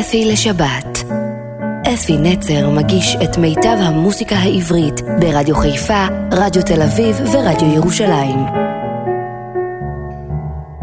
אפי 0.00 0.24
לשבת. 0.24 1.04
אפי 1.94 2.16
נצר 2.16 2.70
מגיש 2.70 3.16
את 3.24 3.38
מיטב 3.38 3.76
המוסיקה 3.80 4.36
העברית 4.36 5.00
ברדיו 5.20 5.56
חיפה, 5.56 6.06
רדיו 6.32 6.62
תל 6.62 6.82
אביב 6.82 7.16
ורדיו 7.20 7.74
ירושלים. 7.74 8.38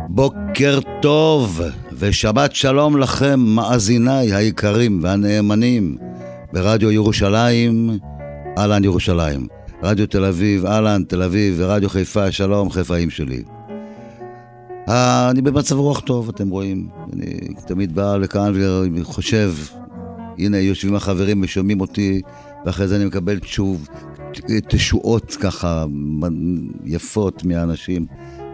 בוקר 0.10 0.80
טוב 1.02 1.62
ושבת 1.94 2.56
שלום 2.56 2.98
לכם, 2.98 3.40
מאזיניי 3.40 4.34
היקרים 4.34 5.00
והנאמנים 5.04 5.98
ברדיו 6.54 6.92
ירושלים, 6.92 8.00
אהלן 8.58 8.84
ירושלים. 8.84 9.48
רדיו 9.84 10.08
תל 10.08 10.26
אביב, 10.26 10.66
אהלן 10.66 11.04
תל 11.04 11.22
אביב 11.22 11.56
ורדיו 11.58 11.90
חיפה, 11.90 12.32
שלום 12.32 12.70
חיפאים 12.70 13.10
שלי. 13.10 13.44
אה, 14.90 15.30
אני 15.30 15.42
במצב 15.42 15.76
רוח 15.76 16.00
טוב, 16.00 16.30
אתם 16.30 16.50
רואים. 16.50 16.90
אני 17.14 17.54
תמיד 17.68 17.96
בא 17.96 18.18
לכאן 18.18 18.54
וחושב, 18.96 19.54
הנה 20.38 20.58
יושבים 20.58 20.96
החברים 20.96 21.42
ושומעים 21.44 21.82
אותי, 21.82 22.22
ואחרי 22.66 22.88
זה 22.88 22.96
אני 22.96 23.06
מקבל 23.06 23.40
תשוב, 23.40 23.88
תשועות 24.68 25.38
ככה 25.42 25.86
יפות 26.86 27.46
מהאנשים. 27.46 28.06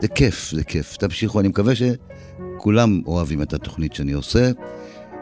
זה 0.02 0.08
כיף, 0.08 0.52
זה 0.52 0.64
כיף. 0.64 0.98
תמשיכו, 0.98 1.40
אני 1.40 1.48
מקווה 1.48 1.74
שכולם 1.76 3.02
אוהבים 3.06 3.42
את 3.42 3.54
התוכנית 3.54 3.94
שאני 3.94 4.12
עושה. 4.12 4.52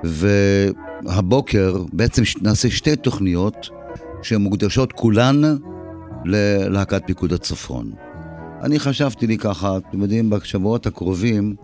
והבוקר 0.04 1.84
בעצם 1.94 2.24
נעשה 2.42 2.70
שתי 2.70 2.96
תוכניות 2.96 3.70
שמוקדשות 4.22 4.94
כולן 4.94 5.42
ללהקת 6.26 7.02
פיקוד 7.06 7.34
הצפון. 7.34 7.92
אני 8.64 8.80
חשבתי 8.80 9.28
לי 9.28 9.38
ככה, 9.38 9.78
אתם 9.78 10.02
יודעים, 10.02 10.30
בשבועות 10.30 10.88
הקרובים, 10.88 11.56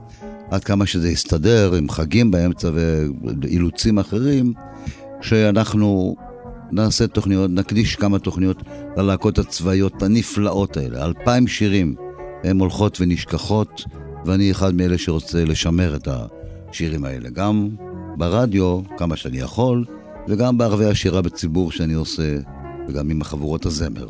עד 0.51 0.63
כמה 0.63 0.85
שזה 0.85 1.09
יסתדר 1.09 1.73
עם 1.75 1.89
חגים 1.89 2.31
באמצע 2.31 2.69
ואילוצים 2.73 3.99
אחרים, 3.99 4.53
שאנחנו 5.21 6.15
נעשה 6.71 7.07
תוכניות, 7.07 7.51
נקדיש 7.51 7.95
כמה 7.95 8.19
תוכניות 8.19 8.63
ללהקות 8.97 9.39
הצבאיות 9.39 10.03
הנפלאות 10.03 10.77
האלה. 10.77 11.05
אלפיים 11.05 11.47
שירים, 11.47 11.95
הן 12.43 12.59
הולכות 12.59 12.97
ונשכחות, 13.01 13.83
ואני 14.25 14.51
אחד 14.51 14.75
מאלה 14.75 14.97
שרוצה 14.97 15.45
לשמר 15.45 15.95
את 15.95 16.07
השירים 16.07 17.05
האלה. 17.05 17.29
גם 17.29 17.69
ברדיו, 18.17 18.81
כמה 18.97 19.15
שאני 19.15 19.37
יכול, 19.37 19.85
וגם 20.27 20.57
בערבי 20.57 20.85
השירה 20.85 21.21
בציבור 21.21 21.71
שאני 21.71 21.93
עושה, 21.93 22.37
וגם 22.87 23.09
עם 23.09 23.21
החבורות 23.21 23.65
הזמר. 23.65 24.09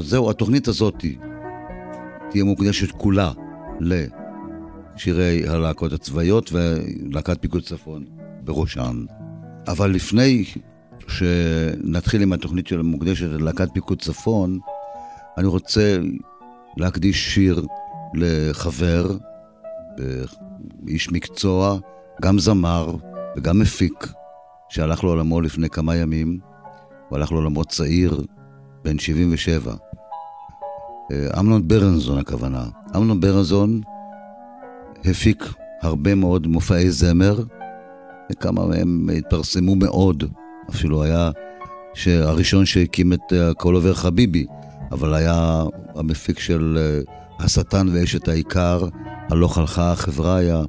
זהו, 0.00 0.30
התוכנית 0.30 0.68
הזאת 0.68 1.04
תהיה 2.30 2.44
מוקדשת 2.44 2.90
כולה 2.90 3.32
לשירי 3.80 5.48
הלהקות 5.48 5.92
הצבאיות 5.92 6.50
ולהקת 6.52 7.40
פיקוד 7.40 7.62
צפון 7.62 8.04
בראשן. 8.44 9.04
אבל 9.68 9.90
לפני 9.90 10.44
שנתחיל 11.08 12.22
עם 12.22 12.32
התוכנית 12.32 12.66
של 12.66 12.80
המוקדשת 12.80 13.26
ללהקת 13.26 13.68
פיקוד 13.72 14.00
צפון, 14.00 14.58
אני 15.38 15.46
רוצה 15.46 15.98
להקדיש 16.76 17.34
שיר 17.34 17.66
לחבר, 18.14 19.16
איש 20.88 21.12
מקצוע, 21.12 21.78
גם 22.22 22.38
זמר 22.38 22.96
וגם 23.36 23.58
מפיק, 23.58 24.06
שהלך 24.68 25.04
לעולמו 25.04 25.40
לפני 25.40 25.70
כמה 25.70 25.96
ימים, 25.96 26.38
הוא 27.08 27.18
הלך 27.18 27.32
לעולמו 27.32 27.64
צעיר, 27.64 28.24
בן 28.84 28.98
77. 28.98 29.74
אה, 31.10 31.40
אמנון 31.40 31.68
ברנזון 31.68 32.18
הכוונה. 32.18 32.64
אמנון 32.96 33.20
ברנזון 33.20 33.80
הפיק 35.04 35.44
הרבה 35.82 36.14
מאוד 36.14 36.46
מופעי 36.46 36.90
זמר, 36.90 37.42
וכמה 38.32 38.66
מהם 38.66 39.10
התפרסמו 39.18 39.74
מאוד. 39.74 40.24
אפילו 40.70 41.02
היה 41.02 41.30
הראשון 42.06 42.66
שהקים 42.66 43.12
את 43.12 43.32
הכל 43.32 43.74
עובר 43.74 43.94
חביבי, 43.94 44.46
אבל 44.92 45.14
היה 45.14 45.62
המפיק 45.94 46.38
של 46.38 46.78
אה, 46.80 47.00
השטן 47.44 47.86
ואשת 47.92 48.28
העיקר, 48.28 48.84
הלוך 49.30 49.58
הלכה 49.58 49.92
החבריה, 49.92 50.62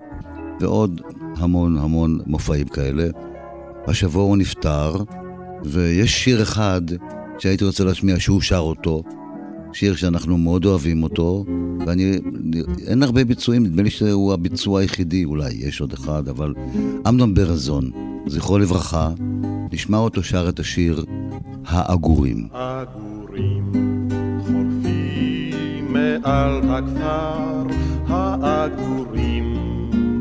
ועוד 0.59 1.01
המון 1.37 1.77
המון 1.77 2.19
מופעים 2.25 2.67
כאלה. 2.67 3.07
השבוע 3.87 4.23
הוא 4.23 4.37
נפטר, 4.37 4.95
ויש 5.63 6.23
שיר 6.23 6.41
אחד 6.41 6.81
שהייתי 7.39 7.65
רוצה 7.65 7.83
להשמיע 7.83 8.19
שהוא 8.19 8.41
שר 8.41 8.57
אותו, 8.57 9.03
שיר 9.73 9.95
שאנחנו 9.95 10.37
מאוד 10.37 10.65
אוהבים 10.65 11.03
אותו, 11.03 11.45
ואני, 11.85 12.19
אין 12.87 13.03
הרבה 13.03 13.23
ביצועים, 13.25 13.63
נדמה 13.63 13.81
לי 13.81 13.89
שהוא 13.89 14.33
הביצוע 14.33 14.79
היחידי, 14.79 15.25
אולי 15.25 15.53
יש 15.53 15.81
עוד 15.81 15.93
אחד, 15.93 16.27
אבל 16.27 16.53
אמנון 17.07 17.33
ברזון, 17.33 17.91
זכרו 18.27 18.57
לברכה, 18.57 19.09
נשמע 19.71 19.97
אותו 19.97 20.23
שר 20.23 20.49
את 20.49 20.59
השיר 20.59 21.05
"העגורים". 21.65 22.47
עגורים 22.53 23.71
חולפים 24.45 25.93
מעל 25.93 26.61
הכפר, 26.69 27.67
העגורים 28.07 29.55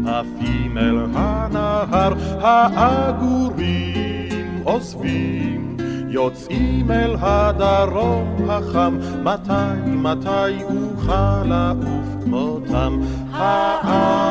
עפים 0.06 0.78
אל 0.78 0.96
הנהר, 1.14 2.14
העגורים 2.40 3.80
עוזבים 4.64 5.69
יוצאים 6.12 6.90
אל 6.90 7.16
הדרום 7.20 8.50
החם, 8.50 8.98
מתי, 9.22 9.52
מתי 9.86 10.62
אוכל 10.64 11.44
לעוף 11.44 12.24
כמותם? 12.24 13.00
העגורים 13.32 14.30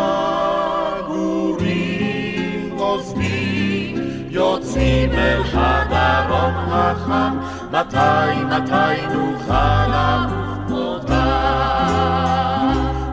עוזבים, 2.78 3.98
יוצאים 4.30 5.12
אל 5.12 5.42
הדרום 5.54 6.54
החם, 6.70 7.38
מתי, 7.72 8.44
מתי 8.46 9.06
נוכל 9.14 9.88
לעוף 9.88 10.58
כמותם? 10.68 11.16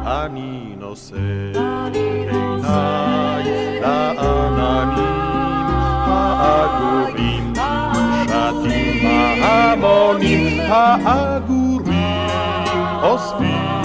אני 0.06 0.75
נושא 0.78 1.16
עיניי 1.94 3.16
ההמונים 10.06 10.60
העגורים 10.68 12.28
אוספים 13.02 13.82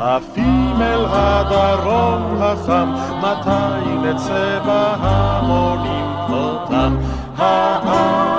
עפים 0.00 0.82
אל 0.82 1.04
הדרום 1.08 2.42
החם, 2.42 2.94
מתי 3.18 3.84
נצא 4.02 4.58
בהמונים 4.66 6.04
כמותם? 6.26 6.96
העגורים 7.36 8.32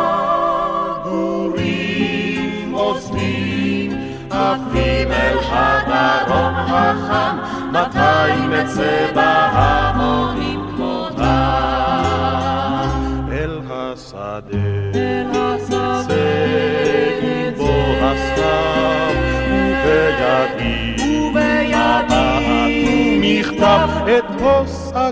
אוספים 2.73 3.91
עפים 4.31 5.11
אל 5.11 5.37
הדרום 5.51 6.53
החם, 6.55 7.37
מתי 7.71 8.47
נצא 8.49 9.11
בהמונים 9.15 9.82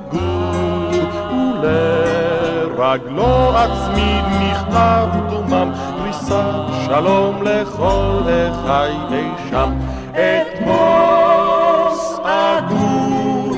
הגור, 0.09 0.91
ולרגלו 2.73 3.51
אצמיד 3.55 4.25
מכתב 4.41 5.07
דומם, 5.29 5.71
פריסת 5.97 6.85
שלום 6.85 7.43
לכל 7.43 8.21
אחי 8.51 8.91
אי 9.11 9.29
שם. 9.49 9.73
את 10.11 10.47
כוס 10.63 12.19
הגור, 12.25 13.55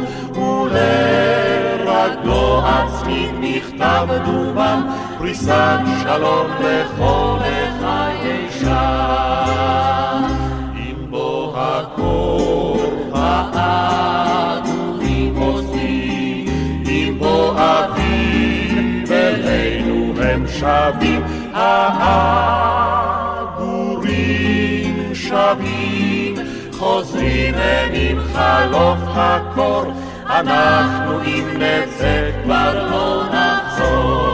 ולרגלו 0.73 2.61
אצמיד 2.65 3.31
מכתב 3.39 4.07
דומם, 4.25 4.79
פריסת 5.17 5.79
שלום 6.03 6.47
לכל 6.59 7.37
לחיי 7.39 8.47
שם. 8.59 9.22
אביב 17.63 19.11
אלינו 19.11 20.13
הם 20.21 20.45
שבים, 20.47 21.23
העגורים 21.53 22.63
שבים, 25.13 26.35
חוזרים 26.71 27.53
הם 27.55 27.91
עם 27.93 28.19
חלוף 28.33 28.99
הקור, 29.15 29.93
אנחנו 30.25 31.21
אם 31.25 31.45
נצא 31.57 32.29
כבר 32.43 32.89
לא 32.91 33.23
נחזור. 33.31 34.33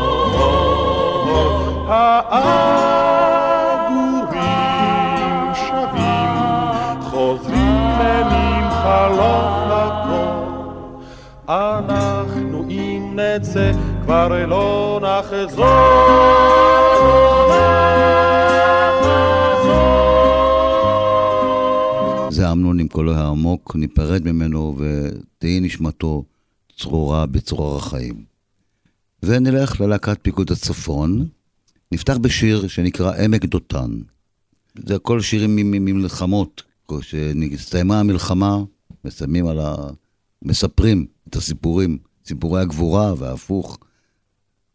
נצא, 13.40 13.72
כבר 14.04 14.46
לא 14.46 15.00
נחזור. 15.04 15.66
זה 22.32 22.52
אמנון 22.52 22.80
עם 22.80 22.88
קולו 22.88 23.14
העמוק, 23.14 23.76
ניפרד 23.76 24.32
ממנו 24.32 24.78
ותהי 24.78 25.60
נשמתו 25.60 26.24
צרורה 26.80 27.26
בצרור 27.26 27.78
החיים. 27.78 28.24
ונלך 29.24 29.82
ללהקת 29.82 30.18
פיקוד 30.22 30.52
הצפון. 30.52 31.28
נפתח 31.92 32.18
בשיר 32.18 32.68
שנקרא 32.68 33.16
עמק 33.16 33.46
דותן. 33.46 33.92
זה 34.86 34.96
הכל 34.96 35.22
שירים 35.22 35.56
ממלחמות. 35.72 36.64
כשנסתיימה 36.88 38.00
המלחמה, 38.00 38.58
מסיימים 39.06 39.48
על 39.48 39.60
ה... 39.60 39.76
מספרים 40.46 41.06
את 41.30 41.36
הסיפורים, 41.36 41.98
סיפורי 42.30 42.62
הגבורה 42.62 43.14
וההפוך. 43.18 43.78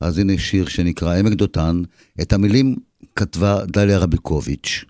אז 0.00 0.18
הנה 0.18 0.38
שיר 0.38 0.68
שנקרא 0.68 1.18
עמק 1.18 1.32
דותן. 1.32 1.82
את 2.20 2.32
המילים 2.32 2.76
כתבה 3.16 3.64
דליה 3.66 3.98
רביקוביץ'. 3.98 4.84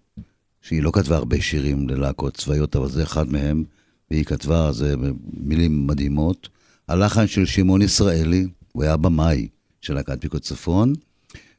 שהיא 0.62 0.82
לא 0.82 0.90
כתבה 0.94 1.16
הרבה 1.16 1.40
שירים 1.40 1.88
ללהקות 1.88 2.36
צבאיות, 2.36 2.76
אבל 2.76 2.88
זה 2.88 3.02
אחד 3.02 3.32
מהם, 3.32 3.64
והיא 4.10 4.24
כתבה, 4.24 4.72
זה 4.72 4.94
מילים 5.32 5.86
מדהימות. 5.86 6.48
הלחן 6.88 7.26
של 7.26 7.44
שמעון 7.44 7.82
ישראלי, 7.82 8.46
הוא 8.72 8.82
היה 8.82 8.96
במאי 8.96 9.48
של 9.80 9.94
להקת 9.94 10.20
פיקוד 10.20 10.40
צפון, 10.42 10.92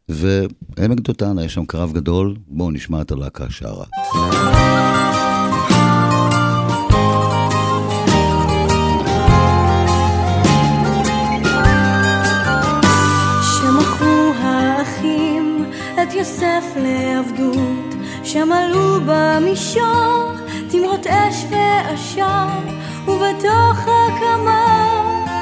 ועמק 0.09 0.99
דותן, 0.99 1.37
היה 1.37 1.49
שם 1.49 1.65
קרב 1.65 1.93
גדול, 1.93 2.35
בואו 2.47 2.71
נשמע 2.71 3.01
את 3.01 3.11
הלהקה 3.11 3.49
שרה. 3.49 3.85
לעבדות 17.25 17.95
שמלאו 18.23 18.99
במישור 19.05 20.31
תמרות 20.69 21.07
אש 21.07 21.45
ועשן, 21.49 22.47
ובתוך 23.07 23.79
הקמה 23.79 24.85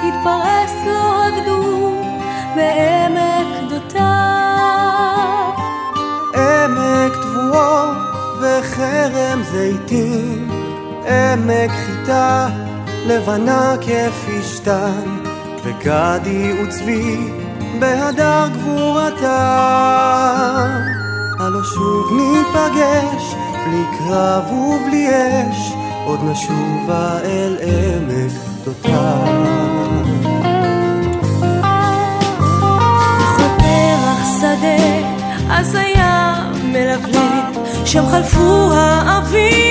התפרס 0.04 0.74
לו 0.86 1.24
הגדוד 1.24 1.94
בעמק 2.56 3.70
דותיו. 3.70 4.04
עמק 6.36 7.14
תבואות 7.14 7.98
וכרם 8.42 9.44
זיתים, 9.52 10.52
עמק 11.08 11.72
חיטה 11.72 12.50
לבנה 13.08 13.76
כפשתן, 13.82 15.18
וגדי 15.64 16.64
וצבי 16.64 17.32
בהדר 17.80 18.48
גבורתם. 18.54 19.24
הלא 21.40 21.64
שוב 21.64 22.12
ניפגש, 22.12 23.36
בלי 23.66 23.84
קרב 23.98 24.52
ובלי 24.52 25.10
אש, 25.10 25.74
עוד 26.06 26.20
נשובה 26.24 27.20
אל 27.24 27.58
עמק 27.62 28.32
דותיו. 28.66 29.54
אז 35.50 35.76
היה 35.76 36.36
מלבלב, 36.64 37.66
שם 37.86 38.04
חלפו 38.12 38.72
האבים, 38.74 39.62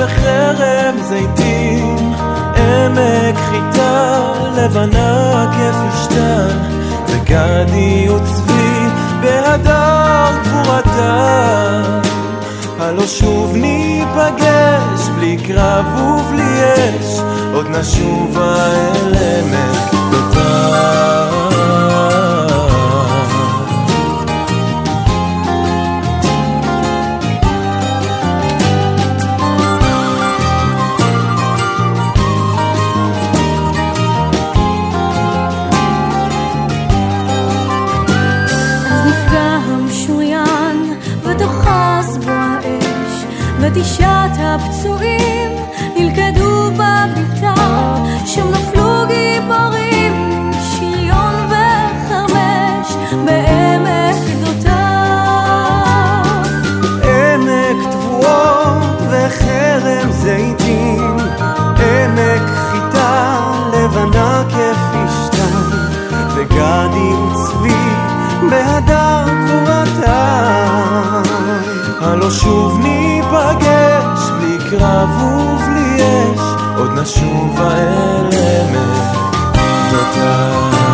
וחרם 0.00 0.96
זיתים, 1.02 2.12
עמק 2.56 3.36
חיטה 3.50 4.20
לבנה 4.56 5.46
כפשתן, 5.52 6.58
וגדי 7.06 8.08
וצבי 8.10 8.86
בהדר 9.20 10.30
גבורתם. 10.44 11.82
הלא 12.80 13.06
שוב 13.06 13.56
ניפגש 13.56 15.08
בלי 15.16 15.36
קרב 15.46 15.86
ובלי 16.00 16.60
אש, 16.74 17.20
עוד 17.54 17.66
נשובה 17.68 18.56
אל 18.56 19.14
עמק 19.14 19.94
דותיו. 20.10 21.29
ותשעת 43.74 44.30
הפצועים 44.38 45.50
נלכדו 45.96 46.70
בביתה, 46.70 47.54
שם 48.26 48.48
נפלו 48.50 49.06
גיבורים, 49.08 50.50
שריון 50.70 51.34
וחרמש, 51.48 52.94
בעמק 53.24 54.16
גדותיו. 54.30 54.72
עמק 57.04 57.92
תבואות 57.92 59.00
וחרם 59.10 60.12
זיתים, 60.12 61.16
עמק 61.76 62.48
חיטה 62.70 63.40
לבנה 63.72 64.42
כפשתן, 64.48 65.58
וגדי 66.34 67.14
וצבי 67.14 67.84
בהדר 68.50 69.24
גבורתם. 69.46 70.40
הלא 72.00 72.30
שוב 72.30 72.79
קרב 75.00 75.22
ובלי 75.22 75.96
אש, 75.96 76.40
עוד 76.76 76.90
נשובה 76.98 77.72
אל 77.72 78.26
עמק 78.26 79.16
דותיו. 79.90 80.89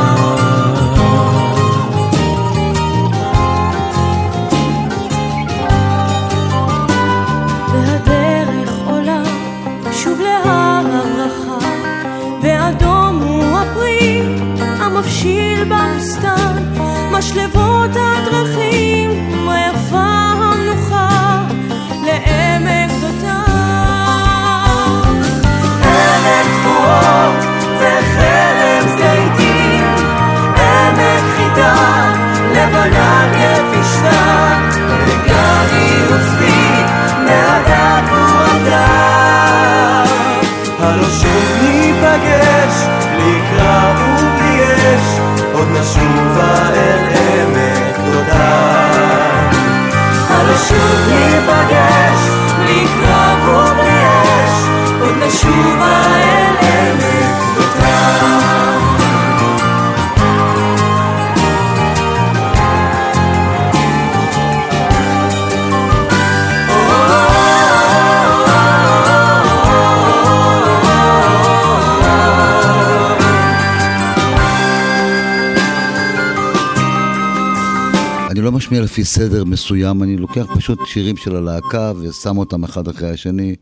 משמיע 78.66 78.80
לפי 78.80 79.04
סדר 79.04 79.44
מסוים, 79.44 80.02
אני 80.02 80.16
לוקח 80.16 80.46
פשוט 80.56 80.78
שירים 80.87 81.16
של 81.16 81.37
הלהקה 81.37 81.92
ושם 82.00 82.38
אותם 82.38 82.64
אחד 82.64 82.88
אחרי 82.88 83.11
השני. 83.11 83.54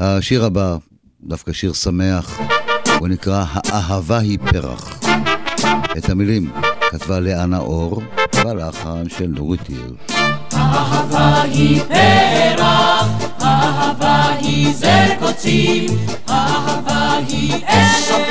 השיר 0.00 0.44
הבא, 0.44 0.76
דווקא 1.22 1.52
שיר 1.52 1.72
שמח, 1.72 2.40
הוא 2.98 3.08
נקרא 3.08 3.44
"האהבה 3.52 4.18
היא 4.18 4.38
פרח". 4.38 5.00
את 5.98 6.10
המילים 6.10 6.50
כתבה 6.90 7.20
לאנה 7.20 7.58
אור, 7.58 8.02
בלחן 8.44 9.08
של 9.08 9.26
נורית 9.26 9.60
הירש. 9.68 10.22
אהבה 10.54 11.42
היא 11.42 11.82
פרח, 11.82 13.08
אהבה 13.42 14.28
היא 14.38 14.74
זר 14.74 15.08
קוצים, 15.20 15.90
אהבה 16.28 17.18
היא 17.28 17.54
אש 17.66 18.29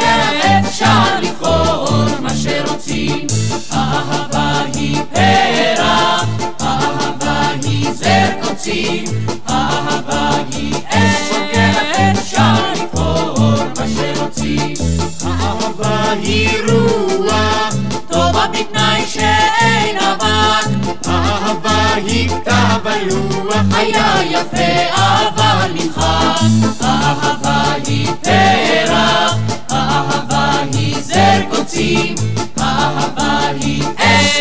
היה 23.80 24.16
יפה 24.30 24.96
אבל 24.96 25.72
נמחק. 25.74 26.40
אהבה 26.82 27.74
היא 27.86 28.08
פרח, 28.22 29.36
אהבה 29.72 30.52
היא 30.74 30.96
זר 31.02 31.42
קוצים, 31.50 32.16
אהבה 32.62 33.40
היא 33.62 33.84
אש 33.98 34.40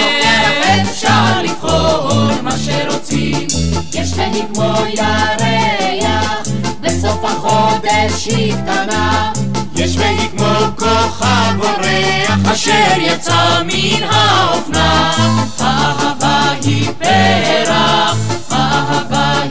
אפשר 0.83 1.43
לבחור 1.43 2.31
מה 2.43 2.51
שרוצים. 2.59 3.47
יש 3.93 4.13
והיא 4.17 4.45
כמו 4.55 4.75
ירח, 4.95 6.49
בסוף 6.81 7.25
החודש 7.25 8.27
היא 8.27 8.55
קטנה. 8.55 9.33
יש 9.77 9.97
והיא 9.97 10.29
כמו 10.37 10.55
כוכב 10.79 11.61
אורח 11.61 12.53
אשר 12.53 12.99
יצא 13.01 13.63
מן 13.65 14.03
האופנה. 14.11 15.13
אהבה 15.61 16.51
היא 16.65 16.91
פרח, 16.99 17.68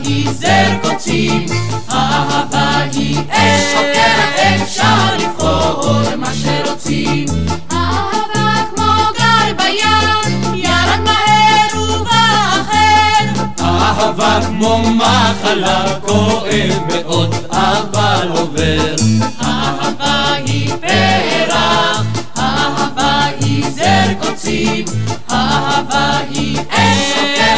היא 0.08 0.30
זר 0.32 0.78
קוצים, 0.82 1.46
אהבה 1.90 2.76
היא 2.92 3.18
אש 3.30 3.62
שוקרת, 3.72 4.62
אפשר 4.62 5.16
לבחור 5.18 6.16
מה 6.16 6.30
שרוצים. 6.34 7.26
אהבה 7.72 8.62
כמו 8.74 8.92
גל 9.18 9.52
בים, 9.56 10.54
ירד 10.54 11.00
מהר 11.04 11.82
ובא 11.82 12.60
אחר. 12.60 13.42
אהבה 13.64 14.40
כמו 14.46 14.82
מחלה, 14.94 15.84
כואב 16.06 16.82
מאוד, 16.88 17.34
אבל 17.50 18.28
עובר. 18.30 18.94
אהבה 19.42 20.32
היא 20.44 20.72
פרח, 20.80 22.02
אהבה 22.38 23.24
היא 23.40 23.64
זר 23.70 24.12
קוצים, 24.20 24.84
אהבה 25.32 26.18
היא 26.30 26.58
אש 26.70 27.12
שוקרת, 27.14 27.57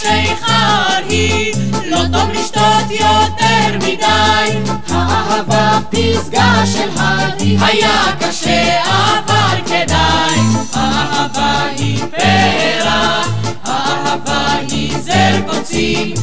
שיכר 0.00 1.04
היא, 1.08 1.54
לא 1.84 1.98
טוב 2.12 2.30
לשתות 2.30 2.90
יותר 2.90 3.76
מדי. 3.76 4.72
האהבה 4.88 5.78
פסגה 5.90 6.62
של 6.66 6.88
הדי, 6.96 7.56
היה 7.60 8.04
קשה 8.20 8.80
אבל 8.84 9.60
כדאי. 9.66 10.40
אהבה 10.76 11.62
היא 11.76 11.98
פרח, 12.10 13.28
אהבה 13.66 14.52
היא 14.70 14.98
זר 14.98 15.40
קוצים, 15.50 16.14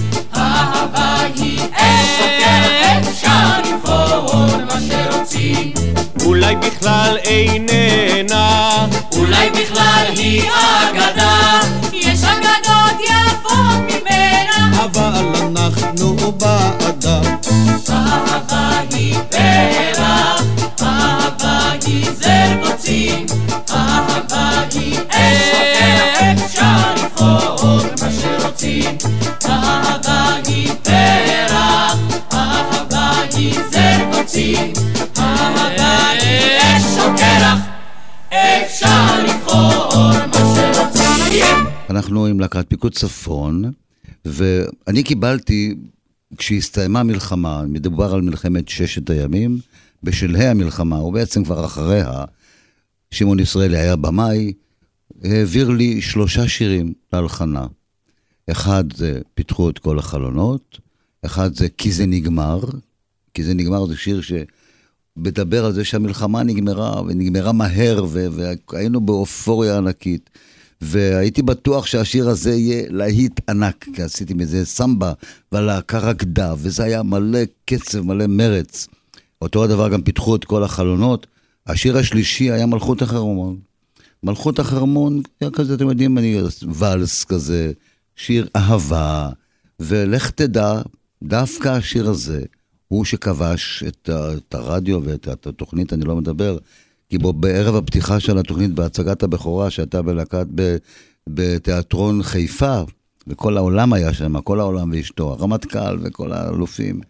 אנחנו 42.11 42.25
עם 42.25 42.39
להקת 42.39 42.65
פיקוד 42.69 42.93
צפון, 42.93 43.71
ואני 44.25 45.03
קיבלתי, 45.03 45.75
כשהסתיימה 46.37 46.99
המלחמה, 46.99 47.63
מדובר 47.67 48.13
על 48.13 48.21
מלחמת 48.21 48.69
ששת 48.69 49.09
הימים, 49.09 49.59
בשלהי 50.03 50.47
המלחמה, 50.47 50.97
או 50.97 51.11
בעצם 51.11 51.43
כבר 51.43 51.65
אחריה, 51.65 52.23
שמעון 53.11 53.39
ישראלי 53.39 53.77
היה 53.77 53.95
במאי, 53.95 54.53
העביר 55.23 55.69
לי 55.69 56.01
שלושה 56.01 56.47
שירים 56.47 56.93
להלחנה. 57.13 57.67
אחד 58.51 58.83
זה 58.95 59.19
פיתחו 59.33 59.69
את 59.69 59.79
כל 59.79 59.99
החלונות, 59.99 60.79
אחד 61.25 61.55
זה 61.55 61.67
כי 61.77 61.91
זה 61.91 62.05
נגמר, 62.05 62.59
כי 63.33 63.43
זה 63.43 63.53
נגמר 63.53 63.85
זה 63.85 63.97
שיר 63.97 64.21
שמדבר 64.21 65.65
על 65.65 65.73
זה 65.73 65.85
שהמלחמה 65.85 66.43
נגמרה, 66.43 67.01
ונגמרה 67.01 67.51
מהר, 67.51 68.05
והיינו 68.11 69.01
באופוריה 69.01 69.77
ענקית. 69.77 70.29
והייתי 70.81 71.41
בטוח 71.41 71.85
שהשיר 71.85 72.29
הזה 72.29 72.55
יהיה 72.55 72.83
להיט 72.89 73.49
ענק, 73.49 73.85
כי 73.95 74.01
עשיתי 74.01 74.33
מזה 74.33 74.65
סמבה, 74.65 75.13
והלהקה 75.51 75.99
רקדה, 75.99 76.53
וזה 76.57 76.83
היה 76.83 77.03
מלא 77.03 77.39
קצב, 77.65 78.01
מלא 78.01 78.27
מרץ. 78.27 78.87
אותו 79.41 79.63
הדבר 79.63 79.89
גם 79.89 80.01
פיתחו 80.01 80.35
את 80.35 80.45
כל 80.45 80.63
החלונות. 80.63 81.27
השיר 81.67 81.97
השלישי 81.97 82.51
היה 82.51 82.65
מלכות 82.65 83.01
החרמון. 83.01 83.59
מלכות 84.23 84.59
החרמון 84.59 85.21
היה 85.41 85.51
כזה, 85.51 85.73
אתם 85.73 85.89
יודעים, 85.89 86.17
אני 86.17 86.41
ואלס 86.73 87.23
כזה, 87.23 87.71
שיר 88.15 88.47
אהבה, 88.55 89.29
ולך 89.79 90.29
תדע, 90.29 90.81
דווקא 91.23 91.69
השיר 91.69 92.09
הזה 92.09 92.43
הוא 92.87 93.05
שכבש 93.05 93.83
את, 93.87 94.09
את 94.37 94.53
הרדיו 94.53 94.99
ואת 95.03 95.27
את 95.27 95.47
התוכנית, 95.47 95.93
אני 95.93 96.05
לא 96.05 96.15
מדבר, 96.15 96.57
כי 97.11 97.17
בו 97.17 97.33
בערב 97.33 97.75
הפתיחה 97.75 98.19
של 98.19 98.37
התוכנית, 98.37 98.71
בהצגת 98.71 99.23
הבכורה 99.23 99.69
שהייתה 99.69 100.01
בלהקת, 100.01 100.47
בתיאטרון 101.27 102.23
חיפה, 102.23 102.81
וכל 103.27 103.57
העולם 103.57 103.93
היה 103.93 104.13
שם, 104.13 104.41
כל 104.41 104.59
העולם 104.59 104.91
ואשתו, 104.91 105.31
הרמטכ"ל 105.31 105.99
וכל 106.01 106.31
האלופים. 106.31 107.01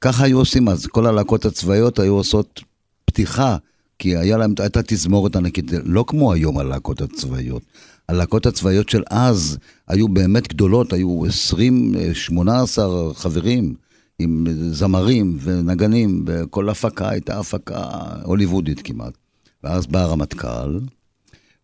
ככה 0.00 0.24
היו 0.24 0.38
עושים 0.38 0.68
אז, 0.68 0.86
כל 0.86 1.06
הלהקות 1.06 1.44
הצבאיות 1.44 1.98
היו 1.98 2.14
עושות 2.14 2.60
פתיחה, 3.04 3.56
כי 3.98 4.16
היה 4.16 4.36
להם, 4.36 4.54
הייתה 4.58 4.82
תזמורת 4.82 5.36
ענקית, 5.36 5.70
לא 5.84 6.04
כמו 6.06 6.32
היום 6.32 6.58
הלהקות 6.58 7.00
הצבאיות. 7.00 7.62
הלהקות 8.08 8.46
הצבאיות 8.46 8.88
של 8.88 9.02
אז 9.10 9.58
היו 9.88 10.08
באמת 10.08 10.48
גדולות, 10.48 10.92
היו 10.92 11.24
20, 11.26 11.94
18 12.12 13.14
חברים, 13.14 13.74
עם 14.18 14.46
זמרים 14.70 15.38
ונגנים, 15.42 16.24
וכל 16.26 16.68
הפקה 16.68 17.08
הייתה 17.08 17.38
הפקה 17.38 17.84
הוליוודית 18.24 18.80
כמעט. 18.84 19.21
ואז 19.64 19.86
בא 19.86 20.00
הרמטכ"ל, 20.00 20.78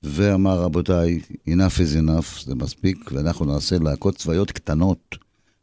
ואמר, 0.02 0.58
רבותיי, 0.58 1.20
enough 1.48 1.78
is 1.78 1.96
enough, 2.06 2.44
זה 2.44 2.54
מספיק, 2.54 3.10
ואנחנו 3.12 3.44
נעשה 3.44 3.76
להקות 3.78 4.16
צבאיות 4.16 4.52
קטנות 4.52 5.16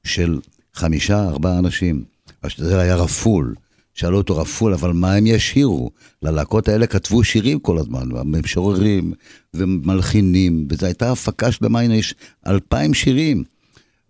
של 0.03 0.39
חמישה, 0.73 1.23
ארבעה 1.23 1.59
אנשים. 1.59 2.03
זה 2.57 2.79
היה 2.79 2.95
רפול. 2.95 3.55
שאלו 3.95 4.17
אותו 4.17 4.37
רפול, 4.37 4.73
אבל 4.73 4.91
מה 4.91 5.13
הם 5.13 5.27
ישירו? 5.27 5.91
ללהקות 6.21 6.67
האלה 6.67 6.87
כתבו 6.87 7.23
שירים 7.23 7.59
כל 7.59 7.77
הזמן, 7.77 8.09
משוררים 8.25 9.13
ומלחינים, 9.53 10.67
וזו 10.69 10.85
הייתה 10.85 11.11
הפקה 11.11 11.51
שלמה, 11.51 11.79
הנה 11.79 11.95
יש 11.95 12.15
אלפיים 12.47 12.93
שירים. 12.93 13.43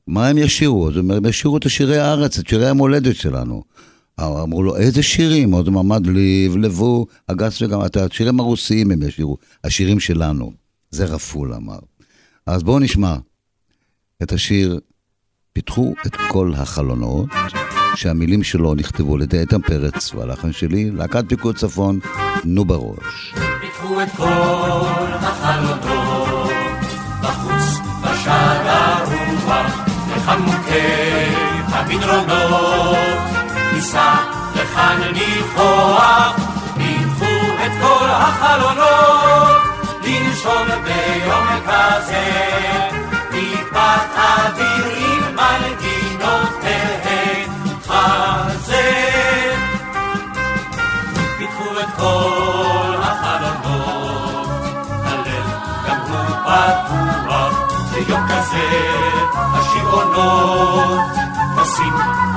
מה 0.07 0.27
הם 0.27 0.37
ישירו? 0.37 0.89
הם 0.89 1.25
ישירו 1.25 1.57
את 1.57 1.69
שירי 1.69 1.97
הארץ, 1.97 2.39
את 2.39 2.47
שירי 2.47 2.69
המולדת 2.69 3.15
שלנו. 3.15 3.63
אמרו 4.19 4.63
לו, 4.63 4.75
איזה 4.77 5.03
שירים? 5.03 5.51
עוד 5.51 5.69
מעמד 5.69 6.07
ליב, 6.07 6.57
לבו, 6.57 7.05
הגס 7.29 7.61
וגם, 7.61 7.85
את 7.85 7.97
השירים 7.97 8.39
הרוסיים 8.39 8.91
הם 8.91 9.03
ישירו, 9.03 9.37
השירים 9.63 9.99
שלנו. 9.99 10.51
זה 10.91 11.05
רפול 11.05 11.53
אמר. 11.53 11.79
אז 12.45 12.63
בואו 12.63 12.79
נשמע 12.79 13.15
את 14.23 14.31
השיר 14.31 14.79
פיתחו 15.53 15.93
את 16.05 16.15
כל 16.29 16.53
החלונות, 16.55 17.29
שהמילים 17.95 18.43
שלו 18.43 18.75
נכתבו 18.75 19.15
על 19.15 19.21
ידי 19.21 19.39
איתן 19.39 19.61
פרץ, 19.61 20.13
והלחן 20.13 20.51
שלי, 20.51 20.91
להקת 20.91 21.23
פיקוד 21.29 21.57
צפון, 21.57 21.99
נו 22.43 22.65
בראש. 22.65 23.33
פיתחו 23.61 24.01
את 24.01 24.09
כל 24.15 24.25
החלונות, 25.13 26.51
בחוץ 27.21 27.79
בשער 28.01 28.67
הרוח, 28.67 29.85
לחמוקי 30.15 31.25
המדרונות, 31.67 33.34
ניסע 33.85 34.13
לכאן 34.55 35.01
ניחוח, 35.13 36.35
פיתחו 36.77 38.05
החלונות, 38.05 39.61
לנשום 40.03 40.67
ביום 40.83 41.47
כזה, 41.67 42.25
טיפת 43.31 44.17
אוויר 44.17 44.85
עם 44.97 45.35
מנגינות 45.35 45.94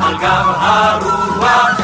על 0.08 0.16
גב 0.16 0.46
הרוח, 0.60 1.77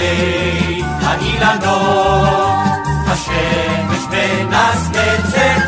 בתי 0.00 0.82
האילנות, 0.82 2.48
השמש 3.06 4.04
מנסמצת, 4.10 5.62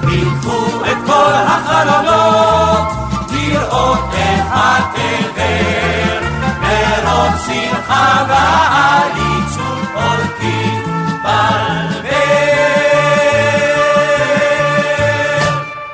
פיתחו 0.00 0.84
את 0.84 0.96
כל 1.06 1.32
החלונות. 1.32 2.88
לראות 3.32 3.98
את 4.08 4.44
התבל, 4.50 6.26
מרוב 6.60 7.32
שמחה 7.46 8.26
ועליצות 8.28 9.88
עורקים 9.94 10.84
בלבל. 11.22 12.18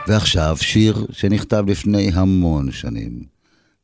ועכשיו 0.07 0.57
שיר 0.61 1.07
שנכתב 1.13 1.65
לפני 1.67 2.11
המון 2.15 2.73
שנים. 2.73 3.35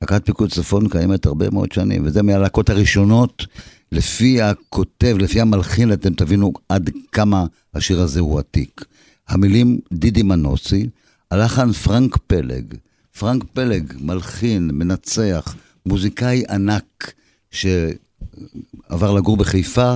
להקת 0.03 0.27
פיקוד 0.27 0.51
צפון 0.51 0.89
קיימת 0.89 1.27
הרבה 1.27 1.51
מאוד 1.51 1.73
שנים, 1.73 2.03
וזה 2.05 2.23
מהלהקות 2.23 2.71
הראשונות. 2.71 3.47
לפי 3.93 4.43
הכותב, 4.43 5.17
לפי 5.19 5.41
המלחין, 5.41 5.93
אתם 5.93 6.15
תבינו 6.15 6.53
עד 6.69 6.91
כמה 7.13 7.47
השיר 7.75 8.01
הזה 8.01 8.21
הוא 8.21 8.39
עתיק. 8.39 8.85
המילים 9.29 9.79
דידי 9.93 10.23
מנוסי, 10.23 10.89
הלחן 11.31 11.73
פרנק 11.73 12.17
פלג, 12.17 12.75
פרנק 13.19 13.45
פלג, 13.53 13.93
מלחין, 14.01 14.71
מנצח, 14.75 15.55
מוזיקאי 15.87 16.45
ענק, 16.51 17.13
שעבר 17.51 19.13
לגור 19.15 19.37
בחיפה, 19.37 19.95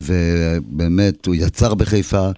ובאמת 0.00 1.26
הוא 1.26 1.34
יצר 1.34 1.74
בחיפה, 1.74 2.30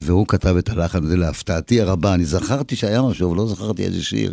והוא 0.00 0.26
כתב 0.26 0.56
את 0.56 0.68
הלחן 0.68 1.04
הזה 1.04 1.16
להפתעתי 1.16 1.80
הרבה. 1.80 2.14
אני 2.14 2.24
זכרתי 2.24 2.76
שהיה 2.76 3.02
משהו, 3.02 3.28
אבל 3.28 3.36
לא 3.36 3.48
זכרתי 3.48 3.84
איזה 3.84 4.02
שיר. 4.02 4.32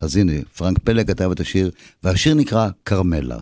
אז 0.00 0.16
הנה, 0.16 0.32
פרנק 0.56 0.78
פלג 0.78 1.06
כתב 1.08 1.30
את 1.30 1.40
השיר, 1.40 1.70
והשיר 2.02 2.34
נקרא 2.34 2.68
כרמלה. 2.84 3.38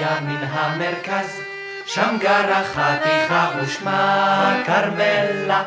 שנייה 0.00 0.20
מן 0.20 0.44
המרכז, 0.50 1.40
שם 1.86 2.16
גרה 2.20 2.64
חתיכה 2.64 3.50
ושמה 3.58 4.62
כרמלה, 4.66 5.62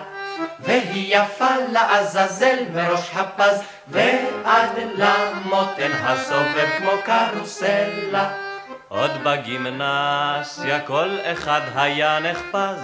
והיא 0.60 1.17
יפה 1.17 1.56
לעזאזל 1.72 2.56
מראש 2.74 3.12
הפז, 3.15 3.62
ועד 3.88 4.69
למותן 4.96 5.91
הסובב 6.04 6.67
כמו 6.78 6.91
קרוסלה. 7.06 8.30
עוד 8.88 9.12
בגימנסיה 9.24 10.80
כל 10.80 11.17
אחד 11.24 11.62
היה 11.76 12.19
נחפז, 12.19 12.84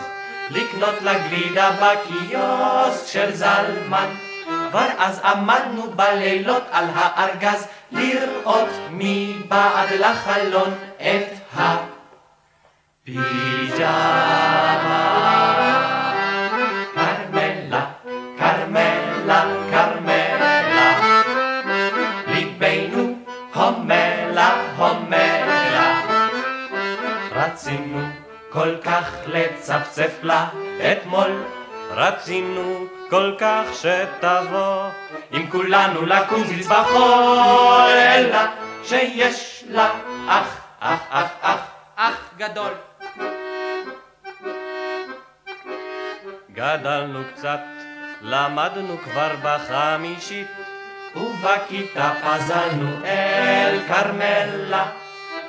לקנות 0.49 1.01
לה 1.01 1.13
גלידה 1.29 1.71
בקיוסק 1.71 3.07
של 3.07 3.35
זלמן. 3.35 4.09
כבר 4.69 4.87
אז 4.97 5.21
עמדנו 5.23 5.91
בלילות 5.95 6.63
על 6.71 6.85
הארגז, 6.95 7.67
לראות 7.91 8.69
מבעד 8.91 9.89
לחלון 9.99 10.73
את 10.97 11.38
ה... 11.57 11.77
פיג'מה. 13.03 13.29
כרמלה, 16.93 17.85
כרמלה, 18.37 19.45
כרמלה, 19.71 20.99
ליבנו 22.27 23.17
הומלה, 23.53 24.73
הומלה. 24.77 26.01
רצינו 27.31 27.99
כל 28.49 28.75
כך 28.83 29.11
לצפצף 29.25 30.19
לה 30.23 30.47
אתמול, 30.91 31.43
רצינו 31.91 32.85
כל 33.09 33.31
כך 33.37 33.63
שתבוא, 33.73 34.89
עם 35.31 35.49
כולנו 35.49 36.05
לקוזיץ 36.05 36.67
בחול, 36.67 37.89
אלא 37.89 38.39
שיש 38.83 39.63
לה 39.69 39.89
אח, 40.27 40.68
אח, 40.79 40.99
אח, 41.09 41.29
אח, 41.41 41.59
אח 41.95 42.29
גדול. 42.37 42.71
גדלנו 46.51 47.19
קצת, 47.33 47.59
למדנו 48.21 48.97
כבר 48.97 49.35
בחמישית, 49.43 50.47
ובכיתה 51.15 52.11
פזלנו 52.23 53.05
אל 53.05 53.79
כרמלה, 53.87 54.85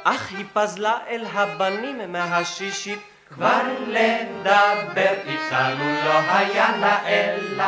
אך 0.04 0.30
היא 0.30 0.44
פזלה 0.52 0.98
אל 1.08 1.26
הבנים 1.32 2.12
מהשישית. 2.12 2.98
כבר 3.34 3.62
לדבר 3.86 5.14
איתנו 5.26 5.84
לא 6.04 6.18
היה 6.28 6.76
לה 6.76 7.08
אלא 7.08 7.64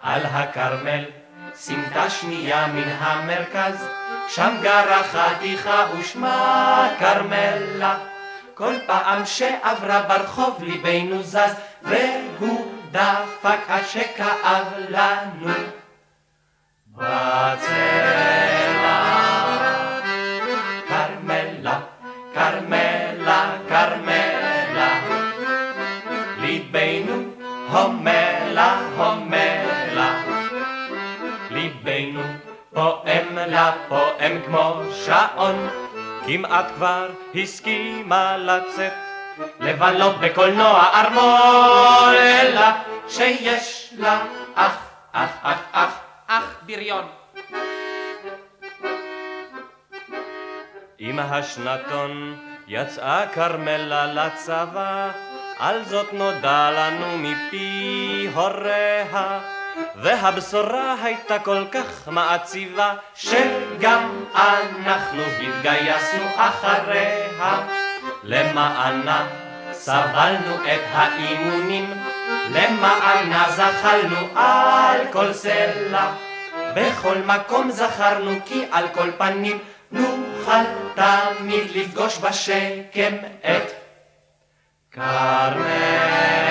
על 0.00 0.26
הכרמל, 0.26 1.04
סמטה 1.64 2.10
שנייה 2.10 2.66
מן 2.66 2.88
המרכז, 2.98 3.86
שם 4.28 4.54
גרה 4.62 5.02
חתיכה 5.02 5.86
ושמה 5.98 6.88
כרמלה. 6.98 7.98
כל 8.54 8.74
פעם 8.86 9.26
שעברה 9.26 10.02
ברחוב 10.02 10.62
ליבנו 10.62 11.22
זז, 11.22 11.54
והוא 11.82 12.72
דפק 12.90 13.58
עד 13.68 13.84
שכאב 13.86 14.66
לנו. 14.88 15.54
בצלע 16.96 18.21
פועם 32.74 33.38
לה 33.38 33.72
פועם 33.88 34.40
כמו 34.46 34.82
שעון, 34.92 35.68
כמעט 36.26 36.66
כבר 36.74 37.08
הסכימה 37.34 38.36
לצאת, 38.36 38.92
לבלות 39.60 40.20
בקולנוע 40.20 40.90
ארמון, 40.94 42.14
אלא 42.14 42.66
שיש 43.08 43.94
לה 43.98 44.22
אח, 44.54 44.76
אח, 45.12 45.30
אח, 45.42 45.58
אח, 45.72 45.98
אח 46.26 46.54
בריון. 46.66 47.04
עם 50.98 51.18
השנתון 51.18 52.38
יצאה 52.68 53.26
כרמלה 53.26 54.06
לצבא, 54.06 55.10
על 55.58 55.84
זאת 55.84 56.12
נודע 56.12 56.70
לנו 56.70 57.18
מפי 57.18 58.28
הוריה, 58.34 59.61
והבשורה 59.96 60.94
הייתה 61.02 61.38
כל 61.38 61.64
כך 61.72 62.08
מעציבה, 62.08 62.94
שגם 63.14 64.24
אנחנו 64.34 65.22
התגייסנו 65.22 66.24
אחריה. 66.36 67.60
למענה 68.22 69.26
סבלנו 69.72 70.54
את 70.64 70.80
האימונים, 70.92 71.94
למענה 72.50 73.44
זחלנו 73.50 74.26
על 74.34 75.00
כל 75.12 75.32
סלע, 75.32 76.12
בכל 76.74 77.16
מקום 77.26 77.70
זכרנו 77.70 78.30
כי 78.44 78.64
על 78.70 78.88
כל 78.88 79.10
פנים 79.18 79.58
נוכל 79.92 80.62
תמיד 80.94 81.70
לפגוש 81.74 82.18
בשקם 82.18 83.14
את 83.40 83.72
כרמלה. 84.90 86.41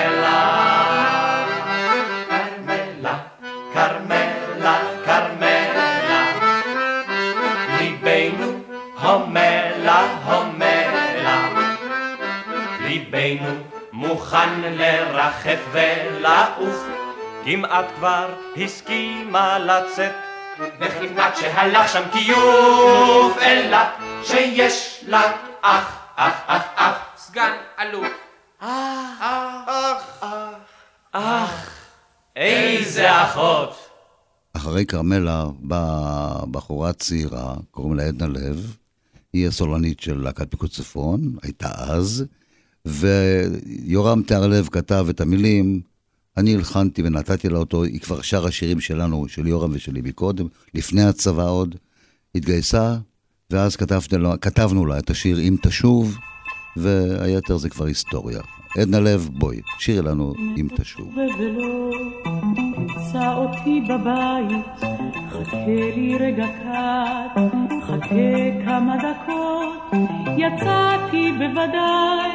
הומלה, 9.11 10.23
הומלה. 10.25 11.49
ליבנו 12.81 13.53
מוכן 13.91 14.61
לרחף 14.61 15.59
ולעוף, 15.71 16.85
כמעט 17.45 17.85
כבר 17.95 18.33
הסכימה 18.57 19.59
לצאת. 19.59 20.11
וכמעט 20.79 21.37
שהלך 21.37 21.89
שם 21.89 22.03
כיוף, 22.11 23.37
אלא 23.41 23.77
שיש 24.23 25.03
לה 25.07 25.21
אח, 25.61 25.97
אח, 26.15 26.33
אח, 26.47 26.63
אח, 26.75 26.97
סגן 27.17 27.51
אלוף. 27.79 28.07
אח, 28.59 30.21
אח, 31.11 31.69
איזה 32.35 33.23
אחות. 33.23 33.89
אחרי 34.53 34.85
כרמלה 34.85 35.45
באה 35.59 36.45
בחורה 36.51 36.93
צעירה, 36.93 37.53
קוראים 37.71 37.95
לה 37.95 38.03
עדנה 38.03 38.27
לב, 38.27 38.75
היא 39.33 39.47
הסולנית 39.47 39.99
של 39.99 40.21
להקת 40.23 40.51
פיקוד 40.51 40.69
צפון, 40.69 41.35
הייתה 41.43 41.69
אז, 41.75 42.25
ויורם 42.85 44.23
תיארלב 44.23 44.69
כתב 44.71 45.05
את 45.09 45.21
המילים, 45.21 45.81
אני 46.37 46.55
הלחנתי 46.55 47.01
ונתתי 47.01 47.49
לה 47.49 47.59
אותו, 47.59 47.83
היא 47.83 47.99
כבר 47.99 48.21
שרה 48.21 48.51
שירים 48.51 48.79
שלנו, 48.79 49.27
של 49.27 49.47
יורם 49.47 49.71
ושלי 49.73 50.01
מקודם, 50.01 50.47
לפני 50.73 51.03
הצבא 51.03 51.49
עוד, 51.49 51.75
התגייסה, 52.35 52.97
ואז 53.49 53.75
כתבנו 53.75 54.23
לה, 54.23 54.37
כתבנו 54.37 54.85
לה 54.85 54.99
את 54.99 55.09
השיר 55.09 55.39
"אם 55.39 55.55
תשוב", 55.61 56.17
והיתר 56.77 57.57
זה 57.57 57.69
כבר 57.69 57.85
היסטוריה. 57.85 58.41
עדנה 58.77 58.99
לב, 58.99 59.29
בואי, 59.33 59.61
שירי 59.79 60.01
לנו 60.01 60.33
"אם 60.57 60.67
תשוב". 60.77 61.15
תמצא 63.01 63.33
אותי 63.33 63.81
בבית, 63.81 64.65
חכה 65.29 65.65
לי 65.95 66.17
רגע 66.19 66.45
קט, 66.45 67.41
חכה 67.81 68.65
כמה 68.65 68.95
דקות, 68.97 69.91
יצאתי 70.37 71.31
בוודאי, 71.31 72.31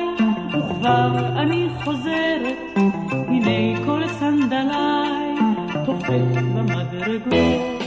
וכבר 0.49 1.11
אני 1.37 1.69
חוזרת, 1.85 2.79
הנה 3.29 3.85
כל 3.87 4.09
סנדליי, 4.09 5.35
תופק 5.85 6.43
במדרגות. 6.55 7.83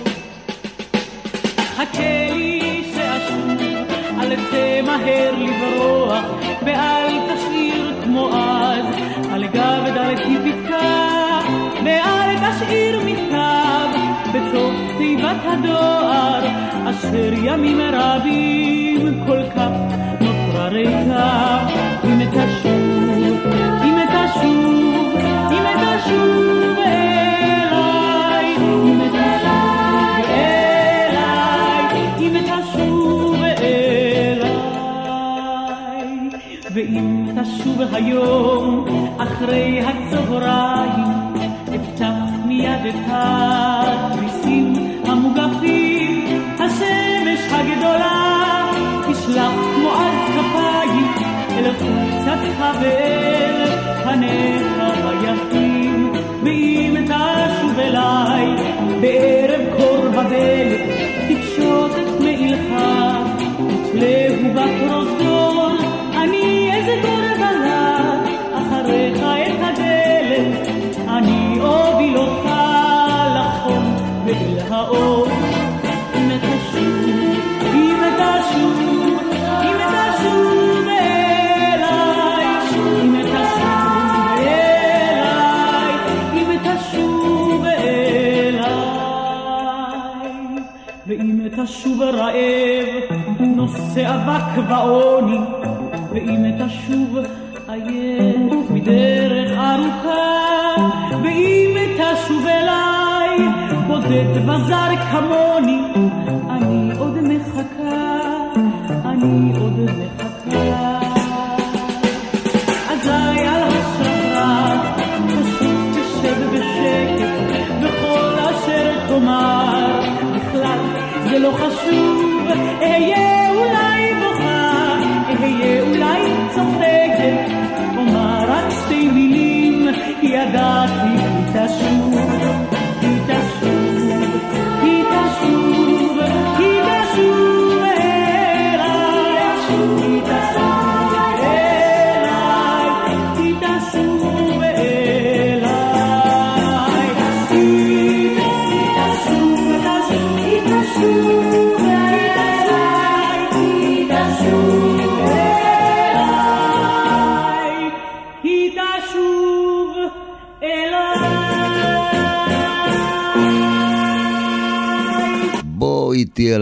חכה 1.75 2.33
לי 2.33 2.83
שאשוב, 2.93 3.49
אל 4.19 4.35
תמהר 4.35 5.31
לברוח, 5.37 6.25
ואל 6.65 7.35
תשאיר 7.35 8.01
כמו 8.03 8.29
אז, 8.33 9.08
ואל 12.69 12.75
תשאיר 12.75 12.99
מכתב, 13.05 13.89
בתוך 14.33 14.73
תיבת 14.97 15.37
הדואר, 15.43 16.45
אשר 16.89 17.33
ימים 17.43 17.81
רבים 17.93 19.23
כל 19.27 19.41
כך 19.55 19.69
נותרה 20.21 20.67
ריקה, 20.67 21.67
אם 22.03 22.25
תשוב, 22.31 23.37
אם 23.83 23.97
תשוב, 24.05 25.15
אם 25.51 25.65
תשוב 25.81 26.77
אליי, 26.85 28.55
אם 28.57 29.01
תשוב 29.09 30.25
אליי, 30.29 31.83
אם 32.19 32.35
תשוב 32.45 33.43
אליי, 33.43 34.39
ואם 36.73 37.25
תשוב 37.35 37.81
היום 37.93 38.85
אחרי 39.17 39.81
הצהריים, 39.81 41.28
מיד 42.59 42.85
את 42.85 42.95
התריסים 43.07 44.73
המוגפים, 45.05 46.25
השמש 46.59 47.39
הגדולה 47.51 48.71
תשלח 49.01 49.51
כמו 49.75 49.89
אז 49.89 50.15
כפיים 50.35 51.11
אל 51.57 51.71
חולצתך 51.79 52.63
ואל 52.81 53.65
פניך 54.03 54.63
היפים, 55.05 56.11
ואם 56.43 56.95
תשוב 57.05 57.79
אליי 57.79 58.45
בערב 59.01 59.61
קור 59.77 60.09
בדלת, 60.09 60.81
תפשוט 61.29 61.91
את 61.91 62.21
מעילך, 62.21 62.73
תתלהו 63.69 64.53
בפרוזדור, 64.53 65.18
תשוב 91.79 92.01
רעב, 92.01 93.19
נושא 93.39 94.15
אבק 94.15 94.69
ועוני, 94.69 95.37
ואם 96.11 96.65
תשוב 96.65 97.17
עייף 97.67 98.71
מדרך 98.71 99.51
ארוכה, 99.51 100.75
ואם 101.23 101.77
תשוב 101.95 102.45
אליי, 102.45 103.37
בודד 103.87 104.49
וזר 104.49 104.95
כמוני, 105.11 105.81
אני 106.49 106.91
עוד 106.97 107.17
מחכה, 107.21 108.19
אני 109.05 109.51
עוד 109.59 109.79
מחכה. 109.79 110.08